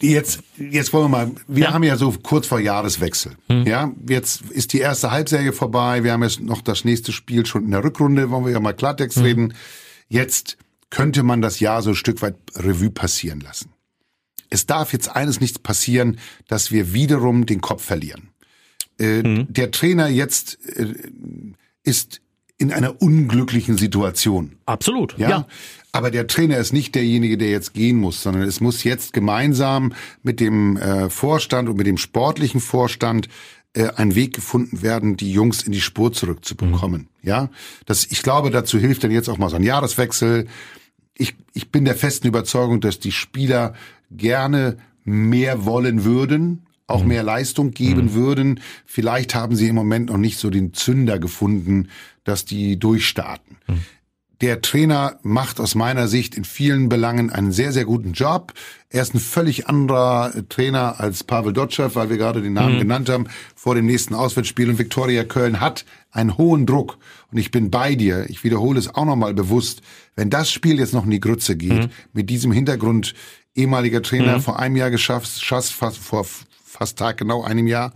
jetzt 0.01 0.43
jetzt 0.59 0.93
wollen 0.93 1.05
wir 1.05 1.09
mal. 1.09 1.31
Wir 1.49 1.65
ja. 1.65 1.73
haben 1.73 1.83
ja 1.83 1.97
so 1.97 2.13
kurz 2.23 2.47
vor 2.47 2.61
Jahreswechsel. 2.61 3.33
Hm. 3.49 3.67
Ja, 3.67 3.93
jetzt 4.09 4.43
ist 4.51 4.73
die 4.73 4.81
erste 4.81 5.11
Halbserie 5.11 5.53
vorbei. 5.53 6.05
Wir 6.05 6.13
haben 6.13 6.23
jetzt 6.23 6.41
noch 6.41 6.63
das 6.63 6.85
nächste 6.85 7.13
Spiel 7.13 7.47
schon 7.47 7.65
in 7.65 7.71
der 7.71 7.83
Rückrunde. 7.83 8.31
Wollen 8.31 8.45
wir 8.45 8.53
ja 8.53 8.61
mal 8.61 8.75
Klartext 8.75 9.17
hm. 9.19 9.25
reden. 9.25 9.55
Jetzt 10.09 10.59
könnte 10.91 11.23
man 11.23 11.41
das 11.41 11.61
Jahr 11.61 11.83
so 11.83 11.91
ein 11.91 11.97
Stück 11.97 12.21
weit 12.21 12.37
Revue 12.57 12.91
passieren 12.91 13.41
lassen 13.41 13.73
es 14.51 14.67
darf 14.67 14.93
jetzt 14.93 15.15
eines 15.15 15.41
nicht 15.41 15.63
passieren, 15.63 16.19
dass 16.49 16.73
wir 16.73 16.93
wiederum 16.93 17.47
den 17.47 17.61
Kopf 17.61 17.85
verlieren. 17.85 18.31
Äh, 18.99 19.23
mhm. 19.23 19.47
Der 19.49 19.71
Trainer 19.71 20.09
jetzt 20.09 20.59
äh, 20.67 20.95
ist 21.83 22.21
in 22.61 22.73
einer 22.73 23.01
unglücklichen 23.01 23.79
Situation. 23.79 24.53
Absolut. 24.67 25.17
Ja? 25.19 25.31
ja. 25.31 25.47
Aber 25.93 26.11
der 26.11 26.27
Trainer 26.27 26.59
ist 26.59 26.73
nicht 26.73 26.95
derjenige, 26.95 27.39
der 27.39 27.51
jetzt 27.51 27.73
gehen 27.73 27.97
muss, 27.97 28.23
sondern 28.23 28.43
es 28.43 28.61
muss 28.61 28.85
jetzt 28.85 29.13
gemeinsam 29.13 29.95
mit 30.23 30.41
dem 30.41 30.77
äh, 30.77 31.09
Vorstand 31.09 31.69
und 31.69 31.79
mit 31.79 31.87
dem 31.87 31.97
sportlichen 31.97 32.61
Vorstand 32.61 33.29
äh, 33.73 33.89
ein 33.97 34.15
Weg 34.15 34.35
gefunden 34.35 34.83
werden, 34.83 35.17
die 35.17 35.33
Jungs 35.33 35.63
in 35.63 35.73
die 35.73 35.81
Spur 35.81 36.13
zurückzubekommen. 36.13 37.09
Mhm. 37.23 37.29
Ja, 37.29 37.49
das, 37.87 38.07
ich 38.11 38.23
glaube, 38.23 38.51
dazu 38.51 38.79
hilft 38.79 39.05
dann 39.05 39.11
jetzt 39.11 39.29
auch 39.29 39.39
mal 39.39 39.49
so 39.49 39.57
ein 39.57 39.63
Jahreswechsel. 39.63 40.47
Ich, 41.15 41.35
ich 41.55 41.71
bin 41.71 41.87
der 41.87 41.95
festen 41.95 42.29
Überzeugung, 42.29 42.81
dass 42.81 42.99
die 42.99 43.13
Spieler 43.13 43.75
gerne 44.11 44.77
mehr 45.05 45.65
wollen 45.65 46.05
würden, 46.05 46.67
auch 46.87 47.03
mhm. 47.03 47.09
mehr 47.09 47.23
Leistung 47.23 47.71
geben 47.71 48.07
mhm. 48.07 48.15
würden. 48.15 48.61
Vielleicht 48.85 49.35
haben 49.35 49.57
sie 49.57 49.69
im 49.69 49.77
Moment 49.77 50.11
noch 50.11 50.19
nicht 50.19 50.39
so 50.39 50.51
den 50.51 50.75
Zünder 50.75 51.19
gefunden, 51.19 51.89
dass 52.31 52.45
die 52.45 52.79
durchstarten. 52.79 53.57
Mhm. 53.67 53.81
Der 54.41 54.63
Trainer 54.63 55.19
macht 55.23 55.61
aus 55.61 55.75
meiner 55.75 56.09
Sicht 56.09 56.35
in 56.35 56.45
vielen 56.45 56.89
Belangen 56.89 57.29
einen 57.29 57.53
sehr, 57.53 57.73
sehr 57.73 57.85
guten 57.85 58.15
Job. 58.15 58.55
Er 58.89 59.03
ist 59.03 59.15
ein 59.15 59.21
völlig 59.21 59.69
anderer 59.69 60.33
Trainer 60.49 60.99
als 60.99 61.25
Pavel 61.25 61.53
Dotschew, 61.53 61.91
weil 61.93 62.09
wir 62.09 62.17
gerade 62.17 62.41
den 62.41 62.55
Namen 62.55 62.77
mhm. 62.77 62.81
genannt 62.81 63.11
haben, 63.11 63.27
vor 63.55 63.75
dem 63.75 63.85
nächsten 63.85 64.15
Auswärtsspiel. 64.15 64.71
Und 64.71 64.79
Viktoria 64.79 65.25
Köln 65.25 65.61
hat 65.61 65.85
einen 66.11 66.39
hohen 66.39 66.65
Druck. 66.65 66.97
Und 67.31 67.37
ich 67.37 67.51
bin 67.51 67.71
bei 67.71 67.95
dir. 67.95 68.31
Ich 68.31 68.43
wiederhole 68.43 68.79
es 68.79 68.95
auch 68.95 69.05
nochmal 69.05 69.35
bewusst. 69.35 69.83
Wenn 70.17 70.31
das 70.31 70.51
Spiel 70.51 70.79
jetzt 70.79 70.95
noch 70.95 71.05
in 71.05 71.11
die 71.11 71.21
Grütze 71.21 71.55
geht, 71.55 71.73
mhm. 71.73 71.91
mit 72.15 72.31
diesem 72.31 72.51
Hintergrund 72.51 73.15
ehemaliger 73.55 74.01
Trainer, 74.01 74.39
mhm. 74.39 74.43
vor 74.43 74.59
einem 74.59 74.77
Jahr 74.77 74.91
geschafft, 74.91 75.43
schafft 75.43 75.71
fast, 75.71 75.99
vor 75.99 76.25
fast 76.65 76.99
Tag 76.99 77.19
genau 77.19 77.43
einem 77.43 77.67
Jahr. 77.67 77.93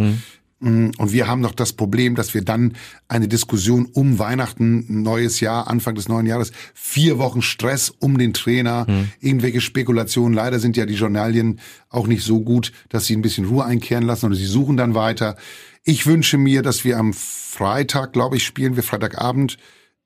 Mm, 0.64 0.92
und 0.96 1.12
wir 1.12 1.28
haben 1.28 1.42
noch 1.42 1.54
das 1.54 1.74
Problem, 1.74 2.14
dass 2.14 2.32
wir 2.32 2.42
dann 2.42 2.72
eine 3.06 3.28
Diskussion 3.28 3.86
um 3.92 4.18
Weihnachten, 4.18 5.02
neues 5.02 5.40
Jahr, 5.40 5.68
Anfang 5.68 5.94
des 5.94 6.08
neuen 6.08 6.24
Jahres, 6.24 6.52
vier 6.72 7.18
Wochen 7.18 7.42
Stress 7.42 7.90
um 7.90 8.16
den 8.16 8.32
Trainer, 8.32 8.86
mhm. 8.88 9.10
irgendwelche 9.20 9.60
Spekulationen. 9.60 10.32
Leider 10.32 10.58
sind 10.58 10.76
ja 10.78 10.86
die 10.86 10.94
Journalien 10.94 11.60
auch 11.90 12.06
nicht 12.06 12.24
so 12.24 12.40
gut, 12.40 12.72
dass 12.88 13.04
sie 13.04 13.14
ein 13.14 13.22
bisschen 13.22 13.44
Ruhe 13.44 13.64
einkehren 13.64 14.04
lassen 14.04 14.26
oder 14.26 14.36
sie 14.36 14.46
suchen 14.46 14.78
dann 14.78 14.94
weiter. 14.94 15.36
Ich 15.84 16.06
wünsche 16.06 16.38
mir, 16.38 16.62
dass 16.62 16.82
wir 16.84 16.98
am 16.98 17.12
Freitag, 17.12 18.14
glaube 18.14 18.36
ich, 18.36 18.44
spielen 18.44 18.74
wir 18.74 18.82
Freitagabend, 18.82 19.58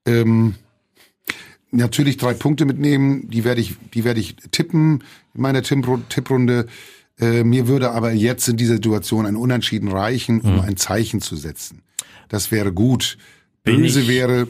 ähm, 0.07 0.57
natürlich 1.71 2.17
drei 2.17 2.35
Punkte 2.35 2.65
mitnehmen. 2.65 3.31
Die 3.31 3.45
werde 3.45 3.61
ich, 3.61 3.77
die 3.95 4.03
werde 4.03 4.19
ich 4.19 4.35
tippen 4.51 5.05
in 5.35 5.41
meiner 5.41 5.63
Tipprunde. 5.63 6.67
Äh, 7.21 7.45
mir 7.45 7.69
würde 7.69 7.91
aber 7.91 8.13
jetzt 8.13 8.49
in 8.49 8.57
dieser 8.57 8.75
Situation 8.75 9.27
ein 9.27 9.37
Unentschieden 9.37 9.89
reichen, 9.89 10.41
um 10.41 10.55
mhm. 10.55 10.61
ein 10.61 10.77
Zeichen 10.77 11.21
zu 11.21 11.37
setzen. 11.37 11.83
Das 12.29 12.51
wäre 12.51 12.73
gut. 12.73 13.19
Böse 13.65 14.07
wäre, 14.09 14.47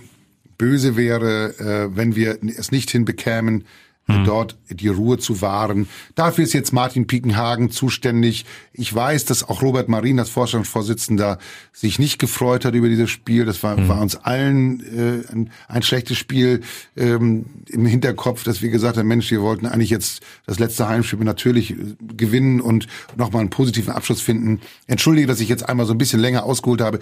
böse 0.58 0.96
wäre, 0.96 1.58
äh, 1.58 1.96
wenn 1.96 2.14
wir 2.14 2.38
es 2.56 2.70
nicht 2.70 2.90
hinbekämen, 2.90 3.64
mhm. 4.08 4.24
dort 4.24 4.56
die 4.70 4.88
Ruhe 4.88 5.18
zu 5.18 5.40
wahren. 5.40 5.88
Dafür 6.14 6.44
ist 6.44 6.52
jetzt 6.52 6.72
Martin 6.72 7.06
Piekenhagen 7.06 7.70
zuständig. 7.70 8.44
Ich 8.72 8.92
weiß, 8.94 9.24
dass 9.26 9.48
auch 9.48 9.62
Robert 9.62 9.88
Marin, 9.88 10.16
das 10.16 10.30
Vorstandsvorsitzender, 10.30 11.38
sich 11.72 11.98
nicht 11.98 12.18
gefreut 12.18 12.64
hat 12.64 12.74
über 12.74 12.88
dieses 12.88 13.10
Spiel. 13.10 13.44
Das 13.44 13.62
war, 13.62 13.76
mhm. 13.76 13.88
war 13.88 14.00
uns 14.00 14.16
allen 14.16 14.80
äh, 14.80 15.32
ein, 15.32 15.50
ein 15.68 15.82
schlechtes 15.82 16.16
Spiel 16.16 16.62
ähm, 16.96 17.46
im 17.68 17.86
Hinterkopf, 17.86 18.44
dass 18.44 18.62
wir 18.62 18.70
gesagt 18.70 18.96
haben, 18.96 19.08
Mensch, 19.08 19.30
wir 19.30 19.42
wollten 19.42 19.66
eigentlich 19.66 19.90
jetzt 19.90 20.22
das 20.46 20.58
letzte 20.58 20.88
Heimspiel 20.88 21.18
natürlich 21.20 21.72
äh, 21.72 21.76
gewinnen 22.16 22.60
und 22.60 22.88
nochmal 23.16 23.40
einen 23.40 23.50
positiven 23.50 23.92
Abschluss 23.92 24.20
finden. 24.20 24.60
Entschuldige, 24.86 25.26
dass 25.26 25.40
ich 25.40 25.48
jetzt 25.48 25.68
einmal 25.68 25.86
so 25.86 25.92
ein 25.92 25.98
bisschen 25.98 26.20
länger 26.20 26.44
ausgeholt 26.44 26.80
habe. 26.80 26.98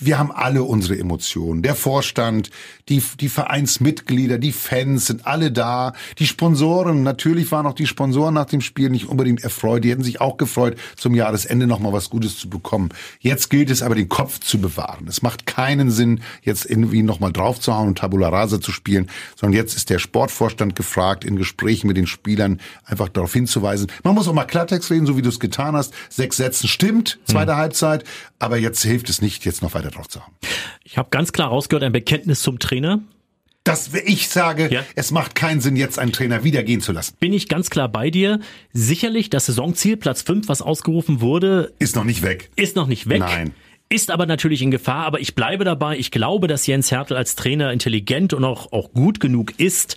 Wir 0.00 0.18
haben 0.18 0.32
alle 0.32 0.64
unsere 0.64 0.98
Emotionen. 0.98 1.62
Der 1.62 1.74
Vorstand, 1.74 2.50
die, 2.88 3.02
die 3.20 3.28
Vereinsmitglieder, 3.28 4.38
die 4.38 4.52
Fans 4.52 5.06
sind 5.06 5.26
alle 5.26 5.52
da. 5.52 5.92
Die 6.18 6.26
Sponsoren, 6.32 7.02
natürlich 7.02 7.52
waren 7.52 7.66
auch 7.66 7.74
die 7.74 7.86
Sponsoren 7.86 8.34
nach 8.34 8.46
dem 8.46 8.62
Spiel 8.62 8.88
nicht 8.88 9.06
unbedingt 9.06 9.44
erfreut. 9.44 9.84
Die 9.84 9.90
hätten 9.90 10.02
sich 10.02 10.20
auch 10.20 10.38
gefreut, 10.38 10.76
zum 10.96 11.14
Jahresende 11.14 11.66
nochmal 11.66 11.92
was 11.92 12.08
Gutes 12.08 12.38
zu 12.38 12.48
bekommen. 12.48 12.88
Jetzt 13.20 13.50
gilt 13.50 13.70
es 13.70 13.82
aber, 13.82 13.94
den 13.94 14.08
Kopf 14.08 14.40
zu 14.40 14.58
bewahren. 14.58 15.06
Es 15.06 15.20
macht 15.20 15.46
keinen 15.46 15.90
Sinn, 15.90 16.22
jetzt 16.42 16.64
irgendwie 16.64 17.02
nochmal 17.02 17.32
draufzuhauen 17.32 17.86
und 17.86 17.98
Tabula 17.98 18.30
Rasa 18.30 18.60
zu 18.60 18.72
spielen, 18.72 19.10
sondern 19.36 19.56
jetzt 19.56 19.76
ist 19.76 19.90
der 19.90 19.98
Sportvorstand 19.98 20.74
gefragt, 20.74 21.24
in 21.24 21.36
Gesprächen 21.36 21.86
mit 21.86 21.98
den 21.98 22.06
Spielern 22.06 22.60
einfach 22.86 23.10
darauf 23.10 23.32
hinzuweisen. 23.32 23.92
Man 24.02 24.14
muss 24.14 24.26
auch 24.26 24.32
mal 24.32 24.44
Klartext 24.44 24.90
reden, 24.90 25.06
so 25.06 25.16
wie 25.16 25.22
du 25.22 25.28
es 25.28 25.38
getan 25.38 25.76
hast. 25.76 25.92
Sechs 26.08 26.38
Sätzen 26.38 26.66
stimmt, 26.66 27.20
zweite 27.26 27.52
mhm. 27.52 27.56
Halbzeit, 27.58 28.04
aber 28.38 28.56
jetzt 28.56 28.82
hilft 28.82 29.10
es 29.10 29.20
nicht, 29.20 29.44
jetzt 29.44 29.60
noch 29.62 29.74
weiter 29.74 29.90
drauf 29.90 30.08
zu 30.08 30.20
hauen. 30.20 30.32
Ich 30.82 30.96
habe 30.96 31.10
ganz 31.10 31.32
klar 31.32 31.48
rausgehört, 31.48 31.84
ein 31.84 31.92
Bekenntnis 31.92 32.40
zum 32.40 32.58
Trainer 32.58 33.00
dass 33.64 33.94
ich 33.94 34.28
sage, 34.28 34.68
ja. 34.72 34.84
es 34.96 35.10
macht 35.10 35.34
keinen 35.34 35.60
Sinn, 35.60 35.76
jetzt 35.76 35.98
einen 35.98 36.12
Trainer 36.12 36.44
wieder 36.44 36.62
gehen 36.62 36.80
zu 36.80 36.92
lassen. 36.92 37.14
Bin 37.20 37.32
ich 37.32 37.48
ganz 37.48 37.70
klar 37.70 37.88
bei 37.88 38.10
dir. 38.10 38.40
Sicherlich 38.72 39.30
das 39.30 39.46
Saisonziel, 39.46 39.96
Platz 39.96 40.22
5, 40.22 40.48
was 40.48 40.62
ausgerufen 40.62 41.20
wurde. 41.20 41.72
Ist 41.78 41.94
noch 41.94 42.04
nicht 42.04 42.22
weg. 42.22 42.50
Ist 42.56 42.76
noch 42.76 42.86
nicht 42.86 43.08
weg. 43.08 43.20
Nein. 43.20 43.54
Ist 43.88 44.10
aber 44.10 44.26
natürlich 44.26 44.62
in 44.62 44.70
Gefahr, 44.70 45.04
aber 45.04 45.20
ich 45.20 45.34
bleibe 45.34 45.64
dabei. 45.64 45.98
Ich 45.98 46.10
glaube, 46.10 46.48
dass 46.48 46.66
Jens 46.66 46.90
Hertel 46.90 47.16
als 47.16 47.36
Trainer 47.36 47.72
intelligent 47.72 48.32
und 48.32 48.42
auch, 48.42 48.72
auch 48.72 48.92
gut 48.92 49.20
genug 49.20 49.58
ist, 49.58 49.96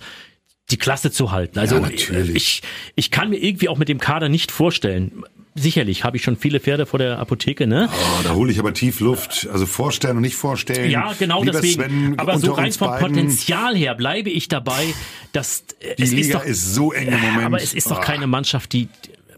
die 0.70 0.76
Klasse 0.76 1.10
zu 1.10 1.32
halten. 1.32 1.58
Also 1.58 1.78
ja, 1.78 1.88
ich, 2.34 2.62
ich 2.94 3.10
kann 3.10 3.30
mir 3.30 3.38
irgendwie 3.38 3.68
auch 3.68 3.78
mit 3.78 3.88
dem 3.88 3.98
Kader 3.98 4.28
nicht 4.28 4.52
vorstellen 4.52 5.24
sicherlich 5.56 6.04
habe 6.04 6.16
ich 6.16 6.22
schon 6.22 6.36
viele 6.36 6.60
Pferde 6.60 6.86
vor 6.86 6.98
der 6.98 7.18
Apotheke, 7.18 7.66
ne? 7.66 7.88
Oh, 7.90 8.22
da 8.22 8.34
hole 8.34 8.52
ich 8.52 8.58
aber 8.58 8.72
tief 8.74 9.00
Luft. 9.00 9.48
Also 9.52 9.66
vorstellen 9.66 10.16
und 10.16 10.22
nicht 10.22 10.36
vorstellen. 10.36 10.90
Ja, 10.90 11.12
genau 11.18 11.42
Lieber 11.42 11.60
deswegen. 11.60 11.82
Sven, 11.82 12.18
aber 12.18 12.38
so 12.38 12.52
rein 12.52 12.72
vom 12.72 12.88
beiden. 12.88 13.08
Potenzial 13.08 13.74
her 13.74 13.94
bleibe 13.94 14.30
ich 14.30 14.48
dabei, 14.48 14.94
dass 15.32 15.64
die 15.98 16.02
es 16.02 16.12
Liga 16.12 16.20
ist, 16.20 16.34
doch, 16.34 16.44
ist 16.44 16.74
so 16.74 16.92
eng 16.92 17.08
im 17.08 17.20
Moment. 17.20 17.46
Aber 17.46 17.62
es 17.62 17.74
ist 17.74 17.90
doch 17.90 18.00
keine 18.00 18.26
Mannschaft, 18.26 18.72
die 18.72 18.88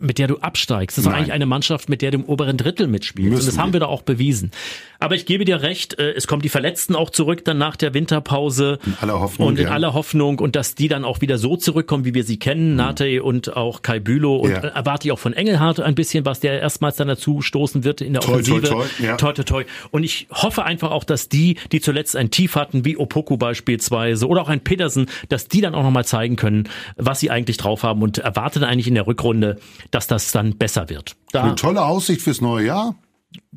mit 0.01 0.19
der 0.19 0.29
du 0.29 0.39
absteigst. 0.39 0.97
Das 0.97 1.05
ist 1.05 1.11
Nein. 1.11 1.19
eigentlich 1.21 1.33
eine 1.33 1.47
Mannschaft, 1.47 1.89
mit 1.89 2.03
der 2.03 2.13
du 2.13 2.19
im 2.19 2.25
oberen 2.25 2.57
Drittel 2.57 2.87
mitspielst. 2.87 3.31
Müssen 3.31 3.43
und 3.43 3.49
das 3.49 3.59
haben 3.59 3.73
wir 3.73 3.81
da 3.81 3.87
auch 3.87 4.03
bewiesen. 4.03 4.53
Aber 5.01 5.15
ich 5.15 5.27
gebe 5.27 5.45
dir 5.45 5.63
recht, 5.63 5.99
äh, 5.99 6.13
es 6.13 6.27
kommen 6.27 6.43
die 6.43 6.49
Verletzten 6.49 6.97
auch 6.97 7.11
zurück 7.11 7.45
dann 7.45 7.59
nach 7.59 7.77
der 7.77 7.95
Winterpause. 7.95 8.79
In 8.85 8.97
aller 9.01 9.21
Hoffnung. 9.21 9.49
Und 9.49 9.59
in 9.59 9.67
ja. 9.67 9.71
aller 9.73 9.95
Hoffnung. 9.95 10.41
Und 10.41 10.57
dass 10.57 10.75
die 10.75 10.89
dann 10.89 11.05
auch 11.05 11.21
wieder 11.21 11.39
so 11.39 11.57
zurückkommen, 11.57 12.05
wie 12.05 12.15
wir 12.15 12.25
sie 12.25 12.39
kennen. 12.39 12.71
Mhm. 12.71 12.77
Nate 12.77 13.23
und 13.23 13.57
auch 13.57 13.83
Kai 13.83 14.01
Bülow. 14.01 14.37
Und 14.37 14.51
ja. 14.51 14.59
erwarte 14.59 15.07
ich 15.07 15.13
auch 15.13 15.19
von 15.19 15.35
Engelhardt 15.35 15.79
ein 15.81 15.95
bisschen, 15.95 16.25
was 16.25 16.41
der 16.41 16.61
erstmals 16.61 16.97
dann 16.97 17.07
dazu 17.07 17.43
stoßen 17.43 17.85
wird 17.85 18.01
in 18.01 18.15
der 18.15 18.23
toi, 18.23 18.33
Offensive. 18.33 18.63
Toi, 18.63 18.69
toi, 18.69 18.87
ja. 19.05 19.17
toi, 19.17 19.33
toi, 19.33 19.43
toi. 19.45 19.65
Und 19.93 20.03
ich 20.03 20.27
hoffe 20.33 20.65
einfach 20.65 20.91
auch, 20.91 21.05
dass 21.05 21.29
die, 21.29 21.57
die 21.71 21.81
zuletzt 21.81 22.17
ein 22.17 22.31
Tief 22.31 22.57
hatten, 22.57 22.85
wie 22.85 22.97
Opoku 22.97 23.37
beispielsweise 23.37 24.27
oder 24.27 24.43
auch 24.43 24.49
ein 24.49 24.61
Petersen, 24.61 25.07
dass 25.29 25.47
die 25.47 25.61
dann 25.61 25.77
auch 25.77 25.85
nochmal 25.85 26.05
zeigen 26.05 26.35
können, 26.35 26.69
was 26.97 27.21
sie 27.21 27.31
eigentlich 27.31 27.57
drauf 27.57 27.85
haben 27.85 28.03
und 28.03 28.19
erwarte 28.19 28.59
dann 28.59 28.69
eigentlich 28.69 28.89
in 28.89 28.95
der 28.95 29.07
Rückrunde, 29.07 29.59
dass 29.93 30.09
das 30.09 30.33
dann 30.33 30.57
besser 30.57 30.89
wird. 30.89 31.15
Da 31.31 31.45
Eine 31.45 31.55
tolle 31.55 31.85
Aussicht 31.85 32.23
fürs 32.23 32.41
neue 32.41 32.67
Jahr. 32.67 32.97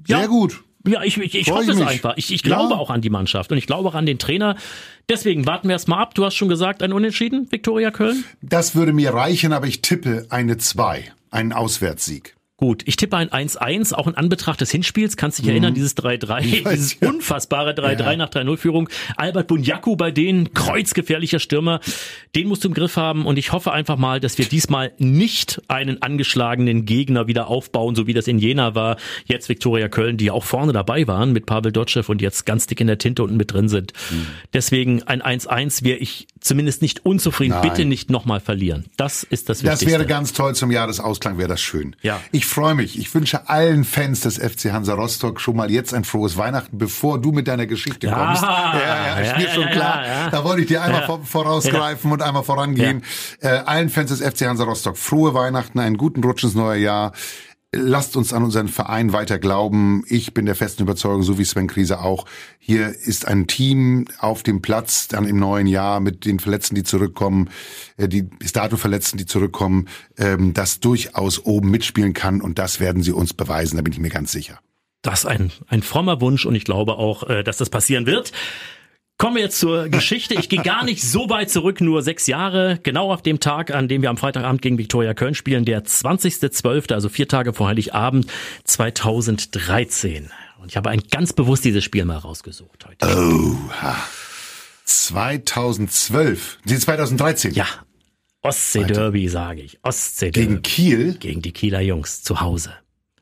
Sehr 0.05 0.19
ja. 0.19 0.25
gut. 0.27 0.63
Ja, 0.87 1.03
ich, 1.03 1.17
ich, 1.17 1.35
ich 1.35 1.51
hoffe 1.51 1.71
es 1.71 1.81
einfach. 1.81 2.13
Ich, 2.17 2.33
ich 2.33 2.43
glaube 2.43 2.73
ja. 2.73 2.79
auch 2.79 2.89
an 2.89 3.01
die 3.01 3.09
Mannschaft 3.09 3.51
und 3.51 3.57
ich 3.57 3.67
glaube 3.67 3.89
auch 3.89 3.95
an 3.95 4.05
den 4.05 4.19
Trainer. 4.19 4.55
Deswegen 5.09 5.45
warten 5.45 5.67
wir 5.67 5.73
erst 5.73 5.87
mal 5.87 6.01
ab. 6.01 6.15
Du 6.15 6.25
hast 6.25 6.35
schon 6.35 6.49
gesagt, 6.49 6.81
ein 6.81 6.93
Unentschieden, 6.93 7.51
Viktoria 7.51 7.91
Köln? 7.91 8.23
Das 8.41 8.75
würde 8.75 8.93
mir 8.93 9.13
reichen, 9.13 9.53
aber 9.53 9.67
ich 9.67 9.81
tippe 9.81 10.25
eine 10.29 10.57
2, 10.57 11.11
einen 11.29 11.53
Auswärtssieg. 11.53 12.35
Gut. 12.61 12.83
Ich 12.85 12.95
tippe 12.95 13.17
ein 13.17 13.29
1-1, 13.29 13.93
auch 13.93 14.05
in 14.07 14.13
Anbetracht 14.15 14.61
des 14.61 14.69
Hinspiels. 14.69 15.17
Kannst 15.17 15.39
dich 15.39 15.47
erinnern, 15.47 15.73
dieses 15.73 15.97
3-3, 15.97 16.29
weiß, 16.29 16.71
dieses 16.71 16.99
ja. 16.99 17.09
unfassbare 17.09 17.71
3-3 17.71 18.11
Ja. 18.11 18.15
nach 18.15 18.29
3-0-Führung. 18.29 18.87
Albert 19.17 19.47
Bunyaku 19.47 19.95
bei 19.95 20.11
denen, 20.11 20.53
kreuzgefährlicher 20.53 21.39
Stürmer. 21.39 21.79
Den 22.35 22.47
musst 22.47 22.63
du 22.63 22.67
im 22.67 22.75
Griff 22.75 22.97
haben 22.97 23.25
und 23.25 23.37
ich 23.37 23.51
hoffe 23.51 23.71
einfach 23.71 23.97
mal, 23.97 24.19
dass 24.19 24.37
wir 24.37 24.45
diesmal 24.45 24.93
nicht 24.99 25.59
einen 25.69 26.03
angeschlagenen 26.03 26.85
Gegner 26.85 27.25
wieder 27.25 27.47
aufbauen, 27.47 27.95
so 27.95 28.05
wie 28.05 28.13
das 28.13 28.27
in 28.27 28.37
Jena 28.37 28.75
war. 28.75 28.97
Jetzt 29.25 29.49
Viktoria 29.49 29.89
Köln, 29.89 30.17
die 30.17 30.29
auch 30.29 30.43
vorne 30.43 30.71
dabei 30.71 31.07
waren 31.07 31.33
mit 31.33 31.47
Pavel 31.47 31.71
Dotschew 31.71 32.03
und 32.07 32.21
jetzt 32.21 32.45
ganz 32.45 32.67
dick 32.67 32.79
in 32.79 32.85
der 32.85 32.99
Tinte 32.99 33.23
unten 33.23 33.37
mit 33.37 33.51
drin 33.51 33.69
sind. 33.69 33.93
Mhm. 34.11 34.27
Deswegen 34.53 35.01
ein 35.03 35.23
1-1 35.23 35.83
wäre 35.83 35.97
ich 35.97 36.27
zumindest 36.41 36.81
nicht 36.81 37.05
unzufrieden. 37.05 37.51
Nein. 37.53 37.69
Bitte 37.69 37.85
nicht 37.85 38.09
nochmal 38.09 38.39
verlieren. 38.39 38.85
Das 38.97 39.23
ist 39.23 39.47
das 39.47 39.59
Das 39.59 39.63
Wichtigste. 39.81 39.87
wäre 39.91 40.05
ganz 40.05 40.33
toll 40.33 40.55
zum 40.55 40.71
Jahresausklang, 40.71 41.37
wäre 41.37 41.47
das 41.47 41.61
schön. 41.61 41.95
Ja. 42.01 42.19
Ich 42.31 42.45
freue 42.45 42.75
mich. 42.75 42.99
Ich 42.99 43.13
wünsche 43.15 43.47
allen 43.49 43.83
Fans 43.83 44.21
des 44.21 44.37
FC 44.37 44.71
Hansa 44.73 44.93
Rostock 44.95 45.39
schon 45.39 45.55
mal 45.55 45.71
jetzt 45.71 45.93
ein 45.93 46.03
frohes 46.03 46.37
Weihnachten, 46.37 46.77
bevor 46.77 47.21
du 47.21 47.31
mit 47.31 47.47
deiner 47.47 47.67
Geschichte 47.67 48.07
Ja. 48.07 48.25
kommst. 48.25 48.41
Ja, 48.43 48.73
ja, 48.75 49.19
ist 49.19 49.27
Ja, 49.31 49.37
mir 49.37 49.43
ja, 49.45 49.53
schon 49.53 49.63
ja, 49.63 49.69
klar. 49.71 50.05
ja, 50.05 50.11
ja. 50.23 50.29
Da 50.31 50.43
wollte 50.43 50.61
ich 50.61 50.67
dir 50.67 50.81
einmal 50.83 51.19
vorausgreifen 51.23 52.11
und 52.11 52.21
einmal 52.21 52.43
vorangehen. 52.43 53.03
Äh, 53.39 53.47
allen 53.49 53.89
Fans 53.89 54.09
des 54.09 54.21
FC 54.21 54.47
Hansa 54.47 54.63
Rostock 54.63 54.97
frohe 54.97 55.33
Weihnachten, 55.33 55.79
einen 55.79 55.97
guten 55.97 56.23
Rutsch 56.23 56.43
ins 56.43 56.55
neue 56.55 56.79
Jahr. 56.81 57.13
Lasst 57.73 58.17
uns 58.17 58.33
an 58.33 58.43
unseren 58.43 58.67
Verein 58.67 59.13
weiter 59.13 59.39
glauben. 59.39 60.03
Ich 60.09 60.33
bin 60.33 60.45
der 60.45 60.55
festen 60.55 60.83
Überzeugung, 60.83 61.23
so 61.23 61.37
wie 61.37 61.45
Sven 61.45 61.67
Krise 61.67 62.01
auch. 62.01 62.25
Hier 62.59 62.89
ist 62.89 63.25
ein 63.25 63.47
Team 63.47 64.07
auf 64.19 64.43
dem 64.43 64.61
Platz 64.61 65.07
dann 65.07 65.25
im 65.25 65.39
neuen 65.39 65.67
Jahr 65.67 66.01
mit 66.01 66.25
den 66.25 66.39
Verletzten, 66.39 66.75
die 66.75 66.83
zurückkommen, 66.83 67.49
äh, 67.95 68.09
die 68.09 68.23
bis 68.23 68.51
dato 68.51 68.75
Verletzten, 68.75 69.17
die 69.17 69.25
zurückkommen, 69.25 69.87
ähm, 70.17 70.53
das 70.53 70.81
durchaus 70.81 71.45
oben 71.45 71.71
mitspielen 71.71 72.11
kann. 72.11 72.41
Und 72.41 72.59
das 72.59 72.81
werden 72.81 73.03
sie 73.03 73.13
uns 73.13 73.33
beweisen, 73.33 73.77
da 73.77 73.83
bin 73.83 73.93
ich 73.93 73.99
mir 73.99 74.09
ganz 74.09 74.33
sicher. 74.33 74.59
Das 75.01 75.19
ist 75.19 75.25
ein, 75.27 75.53
ein 75.67 75.81
frommer 75.81 76.19
Wunsch 76.19 76.45
und 76.45 76.55
ich 76.55 76.65
glaube 76.65 76.97
auch, 76.97 77.23
äh, 77.23 77.41
dass 77.41 77.55
das 77.55 77.69
passieren 77.69 78.05
wird. 78.05 78.33
Kommen 79.21 79.35
wir 79.35 79.43
jetzt 79.43 79.59
zur 79.59 79.87
Geschichte. 79.89 80.33
Ich 80.33 80.49
gehe 80.49 80.63
gar 80.63 80.83
nicht 80.83 81.03
so 81.03 81.29
weit 81.29 81.51
zurück, 81.51 81.79
nur 81.79 82.01
sechs 82.01 82.25
Jahre. 82.25 82.79
Genau 82.81 83.13
auf 83.13 83.21
dem 83.21 83.39
Tag, 83.39 83.69
an 83.69 83.87
dem 83.87 84.01
wir 84.01 84.09
am 84.09 84.17
Freitagabend 84.17 84.63
gegen 84.63 84.79
Viktoria 84.79 85.13
Köln 85.13 85.35
spielen, 85.35 85.63
der 85.63 85.85
20.12., 85.85 86.91
also 86.91 87.07
vier 87.07 87.27
Tage 87.27 87.53
vor 87.53 87.67
Heiligabend 87.67 88.25
2013. 88.63 90.31
Und 90.59 90.69
ich 90.69 90.75
habe 90.75 90.89
ein 90.89 91.03
ganz 91.11 91.33
bewusst 91.33 91.63
dieses 91.65 91.83
Spiel 91.83 92.03
mal 92.03 92.17
rausgesucht 92.17 92.83
heute. 92.87 93.05
2012, 94.85 96.57
nee, 96.65 96.77
2013 96.77 97.53
Ja, 97.53 97.67
Ostsee-Derby, 98.41 99.27
sage 99.27 99.61
ich. 99.61 99.77
Ostsee-Derby. 99.83 100.47
gegen 100.47 100.61
Kiel 100.63 101.13
Gegen 101.19 101.43
die 101.43 101.51
Kieler 101.51 101.81
Jungs 101.81 102.23
zu 102.23 102.41
Hause. 102.41 102.73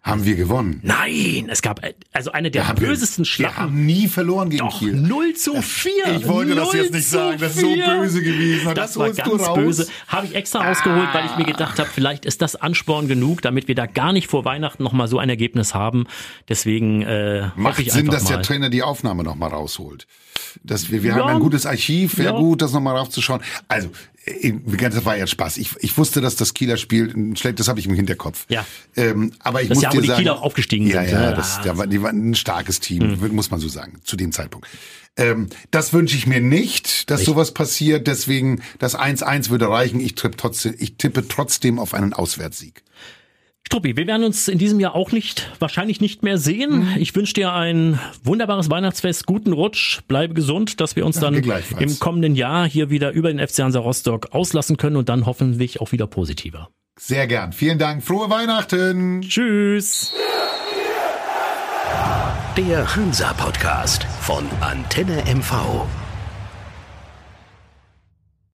Haben 0.01 0.23
wir 0.23 0.35
gewonnen. 0.35 0.79
Nein, 0.81 1.47
es 1.49 1.61
gab 1.61 1.83
äh, 1.83 1.93
also 2.13 2.31
eine 2.31 2.49
der 2.51 2.65
wir- 2.67 2.73
bösesten 2.75 3.23
Wir 3.25 3.29
Schlachten. 3.29 3.57
haben 3.61 3.85
nie 3.85 4.07
verloren 4.07 4.49
gegen 4.49 4.65
Doch, 4.65 4.79
Kiel. 4.79 4.93
0 4.95 5.33
zu 5.33 5.61
4. 5.61 5.91
Ich 6.17 6.27
wollte 6.27 6.55
das 6.55 6.71
0 6.73 6.81
jetzt 6.81 6.93
nicht 6.93 7.07
sagen, 7.07 7.37
das 7.39 7.55
ist 7.55 7.61
so 7.61 7.67
4. 7.67 7.85
böse 7.99 8.21
gewesen. 8.23 8.65
Das 8.67 8.75
das 8.75 8.97
war 8.97 9.07
holst 9.07 9.19
du 9.25 9.37
ganz 9.37 9.53
böse. 9.53 9.87
Habe 10.07 10.27
ich 10.27 10.35
extra 10.35 10.65
rausgeholt, 10.67 11.09
weil 11.13 11.25
ich 11.25 11.35
mir 11.35 11.43
gedacht 11.45 11.79
habe, 11.79 11.89
vielleicht 11.93 12.25
ist 12.25 12.41
das 12.41 12.55
Ansporn 12.55 13.07
genug, 13.09 13.41
damit 13.41 13.67
wir 13.67 13.75
da 13.75 13.85
gar 13.87 14.13
nicht 14.13 14.27
vor 14.29 14.45
Weihnachten 14.45 14.83
nochmal 14.83 15.07
so 15.09 15.19
ein 15.19 15.29
Ergebnis 15.29 15.75
haben. 15.75 16.05
Deswegen 16.47 17.01
äh, 17.01 17.49
Macht 17.57 17.79
ich 17.79 17.91
Sinn, 17.91 18.07
dass 18.07 18.23
mal. 18.23 18.29
der 18.35 18.41
Trainer 18.41 18.69
die 18.69 18.83
Aufnahme 18.83 19.23
nochmal 19.23 19.49
rausholt. 19.49 20.07
Dass 20.63 20.89
wir, 20.91 21.03
wir 21.03 21.11
Ja. 21.11 21.17
haben 21.17 21.35
ein 21.35 21.39
gutes 21.41 21.65
Archiv, 21.65 22.17
wäre 22.17 22.33
Ja. 22.33 22.39
gut, 22.39 22.61
das 22.61 22.71
nochmal 22.71 22.95
raufzuschauen. 22.95 23.41
Also, 23.67 23.89
das 24.79 25.05
war 25.05 25.17
jetzt 25.17 25.31
Spaß. 25.31 25.57
Ich, 25.57 25.71
ich 25.79 25.98
wusste, 25.98 26.21
dass 26.21 26.36
das 26.36 26.53
Kieler 26.53 26.77
Spiel 26.77 27.36
schlecht, 27.36 27.59
das 27.59 27.67
habe 27.67 27.79
ich 27.79 27.86
im 27.88 27.93
Hinterkopf. 27.93 28.45
Ja. 28.50 28.65
Ähm, 28.95 29.31
aber 29.39 29.62
ich 29.62 29.69
Das 29.69 29.75
muss 29.75 29.83
Jahr, 29.83 29.91
dir 29.91 29.98
wo 29.98 30.01
die 30.01 30.07
sagen, 30.07 30.19
Kieler 30.19 30.36
auch 30.36 30.41
aufgestiegen 30.41 30.88
ja, 30.88 31.03
sind, 31.03 31.12
Ja, 31.13 31.29
ne? 31.31 31.36
das, 31.36 31.57
Ah. 31.57 31.62
da 31.63 31.77
war, 31.77 31.88
die 31.88 32.01
waren 32.01 32.29
ein 32.31 32.36
starkes 32.36 32.79
Team, 32.79 33.17
muss 33.33 33.51
man 33.51 33.59
so 33.59 33.67
sagen, 33.67 34.00
zu 34.03 34.15
dem 34.15 34.31
Zeitpunkt. 34.31 34.67
Ähm, 35.17 35.50
das 35.71 35.91
wünsche 35.91 36.15
ich 36.15 36.27
mir 36.27 36.39
nicht, 36.41 37.09
dass 37.09 37.25
sowas 37.25 37.53
passiert. 37.53 38.07
Deswegen, 38.07 38.62
das 38.77 38.95
1-1 38.98 39.50
würde 39.50 39.67
reichen. 39.67 40.00
Ich 40.00 40.15
tippe 40.15 40.38
trotzdem, 40.38 40.75
ich 40.77 40.95
tippe 40.95 41.27
trotzdem 41.27 41.77
auf 41.79 41.93
einen 41.93 42.13
Auswärtssieg. 42.13 42.83
Struppi, 43.69 43.95
wir 43.95 44.07
werden 44.07 44.23
uns 44.23 44.47
in 44.47 44.57
diesem 44.57 44.79
Jahr 44.79 44.95
auch 44.95 45.11
nicht, 45.11 45.51
wahrscheinlich 45.59 46.01
nicht 46.01 46.23
mehr 46.23 46.39
sehen. 46.39 46.79
Mhm. 46.79 46.95
Ich 46.97 47.15
wünsche 47.15 47.35
dir 47.35 47.53
ein 47.53 47.99
wunderbares 48.23 48.71
Weihnachtsfest, 48.71 49.27
guten 49.27 49.53
Rutsch, 49.53 49.99
bleibe 50.07 50.33
gesund, 50.33 50.81
dass 50.81 50.95
wir 50.95 51.05
uns 51.05 51.19
dann 51.19 51.36
im 51.36 51.99
kommenden 51.99 52.34
Jahr 52.34 52.67
hier 52.67 52.89
wieder 52.89 53.12
über 53.12 53.32
den 53.32 53.47
FC 53.47 53.60
Hansa 53.60 53.79
Rostock 53.79 54.29
auslassen 54.32 54.77
können 54.77 54.95
und 54.95 55.08
dann 55.08 55.27
hoffentlich 55.27 55.82
auch 55.82 55.91
wieder 55.91 56.08
positiver. 56.08 56.71
Sehr 56.99 57.27
gern. 57.27 57.53
Vielen 57.53 57.77
Dank. 57.77 58.03
Frohe 58.03 58.32
Weihnachten. 58.32 59.21
Tschüss! 59.21 60.15
Der 62.58 62.95
Hansa 62.95 63.34
Podcast 63.34 64.03
von 64.21 64.45
Antenne 64.62 65.23
MV. 65.32 65.86